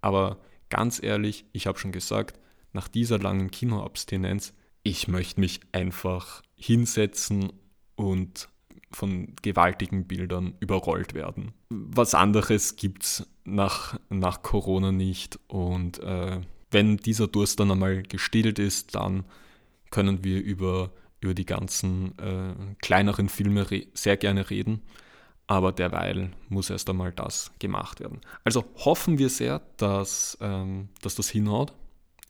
Aber 0.00 0.38
ganz 0.70 1.02
ehrlich, 1.02 1.44
ich 1.52 1.66
habe 1.66 1.78
schon 1.78 1.92
gesagt, 1.92 2.38
nach 2.72 2.88
dieser 2.88 3.18
langen 3.18 3.50
Kinoabstinenz, 3.50 4.54
ich 4.82 5.08
möchte 5.08 5.40
mich 5.40 5.60
einfach 5.72 6.42
hinsetzen 6.56 7.52
und 7.96 8.48
von 8.90 9.34
gewaltigen 9.42 10.06
Bildern 10.06 10.54
überrollt 10.60 11.14
werden. 11.14 11.52
Was 11.68 12.14
anderes 12.14 12.76
gibt 12.76 13.04
es 13.04 13.26
nach, 13.44 13.98
nach 14.08 14.42
Corona 14.42 14.92
nicht. 14.92 15.38
Und 15.46 15.98
äh, 15.98 16.40
wenn 16.70 16.96
dieser 16.96 17.28
Durst 17.28 17.60
dann 17.60 17.70
einmal 17.70 18.02
gestillt 18.02 18.58
ist, 18.58 18.94
dann 18.94 19.24
können 19.90 20.24
wir 20.24 20.42
über 20.42 20.90
über 21.20 21.34
die 21.34 21.46
ganzen 21.46 22.16
äh, 22.18 22.54
kleineren 22.80 23.28
Filme 23.28 23.66
sehr 23.94 24.16
gerne 24.16 24.50
reden. 24.50 24.82
Aber 25.46 25.72
derweil 25.72 26.30
muss 26.48 26.68
erst 26.68 26.90
einmal 26.90 27.10
das 27.10 27.52
gemacht 27.58 28.00
werden. 28.00 28.20
Also 28.44 28.64
hoffen 28.76 29.18
wir 29.18 29.30
sehr, 29.30 29.62
dass, 29.78 30.36
ähm, 30.40 30.90
dass 31.00 31.14
das 31.14 31.30
hinhaut. 31.30 31.72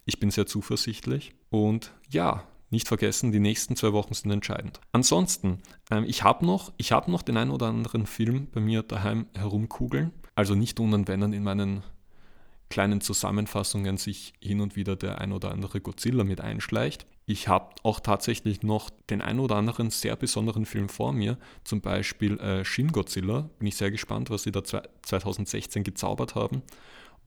Ich 0.05 0.21
bin 0.21 0.31
sehr 0.31 0.47
zuversichtlich. 0.47 1.35
Und 1.51 1.93
ja, 2.09 2.45
nicht 2.71 2.87
vergessen, 2.87 3.33
die 3.33 3.41
nächsten 3.41 3.77
zwei 3.77 3.93
Wochen 3.93 4.15
sind 4.15 4.31
entscheidend. 4.31 4.81
Ansonsten, 4.93 5.63
ähm, 5.91 6.05
ich 6.07 6.23
habe 6.23 6.47
noch, 6.47 6.73
hab 6.81 7.09
noch 7.09 7.23
den 7.23 7.37
einen 7.37 7.51
oder 7.51 7.67
anderen 7.67 8.07
Film 8.07 8.49
bei 8.53 8.61
mir 8.61 8.83
daheim 8.83 9.27
herumkugeln. 9.35 10.13
Also 10.35 10.55
nicht 10.55 10.79
unanwenden 10.79 11.33
in 11.33 11.43
meinen 11.43 11.83
kleinen 12.71 13.01
Zusammenfassungen 13.01 13.97
sich 13.97 14.35
hin 14.41 14.61
und 14.61 14.77
wieder 14.77 14.97
der 14.97 15.21
ein 15.21 15.33
oder 15.33 15.51
andere 15.51 15.81
Godzilla 15.81 16.25
mit 16.25 16.41
einschleicht. 16.41 17.07
Ich 17.27 17.49
habe 17.49 17.75
auch 17.83 18.01
tatsächlich 18.01 18.63
noch 18.63 18.91
den 19.11 19.21
ein 19.21 19.39
oder 19.39 19.57
anderen 19.57 19.91
sehr 19.91 20.17
besonderen 20.17 20.65
Film 20.65 20.89
vor 20.89 21.13
mir, 21.13 21.39
zum 21.65 21.81
Beispiel 21.81 22.39
äh, 22.41 22.65
Shin 22.65 22.93
Godzilla. 22.93 23.51
Bin 23.59 23.69
ich 23.69 23.77
sehr 23.77 23.91
gespannt, 23.91 24.31
was 24.31 24.45
sie 24.45 24.53
da 24.53 24.63
2016 24.65 25.85
gezaubert 25.85 26.35
haben. 26.35 26.63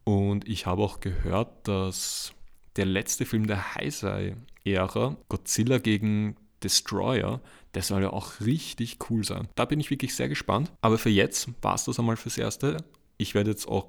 Und 0.03 0.47
ich 0.47 0.65
habe 0.65 0.81
auch 0.81 0.99
gehört, 0.99 1.67
dass 1.67 2.33
der 2.77 2.85
letzte 2.85 3.25
Film 3.25 3.47
der 3.47 3.75
Heisei-Ära, 3.75 5.17
Godzilla 5.29 5.77
gegen 5.77 6.35
Destroyer, 6.63 7.41
der 7.73 7.83
soll 7.83 8.01
ja 8.01 8.11
auch 8.11 8.39
richtig 8.41 8.97
cool 9.09 9.23
sein. 9.23 9.47
Da 9.55 9.65
bin 9.65 9.79
ich 9.79 9.89
wirklich 9.89 10.15
sehr 10.15 10.29
gespannt. 10.29 10.71
Aber 10.81 10.97
für 10.97 11.09
jetzt 11.09 11.49
war 11.61 11.75
es 11.75 11.85
das 11.85 11.99
einmal 11.99 12.17
fürs 12.17 12.37
Erste. 12.37 12.77
Ich 13.17 13.35
werde 13.35 13.51
jetzt 13.51 13.67
auch 13.67 13.87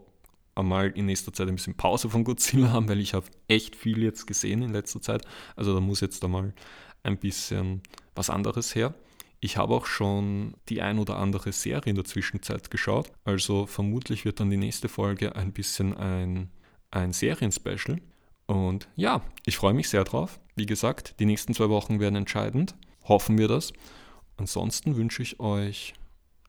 einmal 0.55 0.91
in 0.91 1.07
nächster 1.07 1.33
Zeit 1.33 1.49
ein 1.49 1.55
bisschen 1.55 1.77
Pause 1.77 2.11
von 2.11 2.25
Godzilla 2.25 2.73
haben, 2.73 2.89
weil 2.89 3.01
ich 3.01 3.15
habe 3.15 3.27
echt 3.49 3.77
viel 3.77 4.03
jetzt 4.03 4.27
gesehen 4.27 4.63
in 4.63 4.73
letzter 4.73 5.01
Zeit. 5.01 5.27
Also 5.57 5.75
da 5.75 5.81
muss 5.81 6.01
jetzt 6.01 6.25
einmal 6.25 6.53
ein 7.03 7.19
bisschen 7.19 7.83
was 8.15 8.31
anderes 8.31 8.75
her. 8.75 8.95
Ich 9.41 9.57
habe 9.57 9.75
auch 9.75 9.87
schon 9.87 10.55
die 10.69 10.83
ein 10.83 10.99
oder 10.99 11.17
andere 11.17 11.51
Serie 11.51 11.91
in 11.91 11.97
der 11.97 12.05
Zwischenzeit 12.05 12.71
geschaut. 12.71 13.11
Also 13.25 13.67
vermutlich 13.67 14.25
wird 14.25 14.39
dann 14.39 14.51
die 14.51 14.57
nächste 14.57 14.89
Folge 14.89 15.35
ein 15.35 15.53
bisschen 15.53 15.97
ein, 15.97 16.51
ein 16.93 17.13
Serienspecial. 17.13 18.01
Und 18.47 18.89
ja, 18.95 19.23
ich 19.45 19.57
freue 19.57 19.75
mich 19.75 19.89
sehr 19.89 20.05
drauf. 20.05 20.39
Wie 20.55 20.67
gesagt, 20.67 21.19
die 21.19 21.25
nächsten 21.25 21.55
zwei 21.55 21.69
Wochen 21.71 21.99
werden 21.99 22.15
entscheidend. 22.15 22.77
Hoffen 23.05 23.37
wir 23.37 23.49
das. 23.49 23.73
Ansonsten 24.37 24.97
wünsche 24.97 25.23
ich 25.23 25.41
euch 25.41 25.95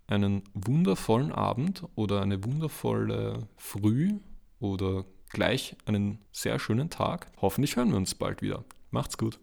einen 0.08 0.44
wundervollen 0.54 1.32
Abend 1.32 1.84
oder 1.96 2.22
eine 2.22 2.44
wundervolle 2.44 3.48
Früh 3.58 4.20
oder 4.60 5.06
gleich 5.30 5.76
einen 5.86 6.20
sehr 6.32 6.60
schönen 6.60 6.90
Tag. 6.90 7.28
Hoffentlich 7.42 7.76
hören 7.76 7.90
wir 7.90 7.98
uns 7.98 8.16
bald 8.16 8.42
wieder. 8.42 8.64
Macht's 8.92 9.18
gut. 9.18 9.40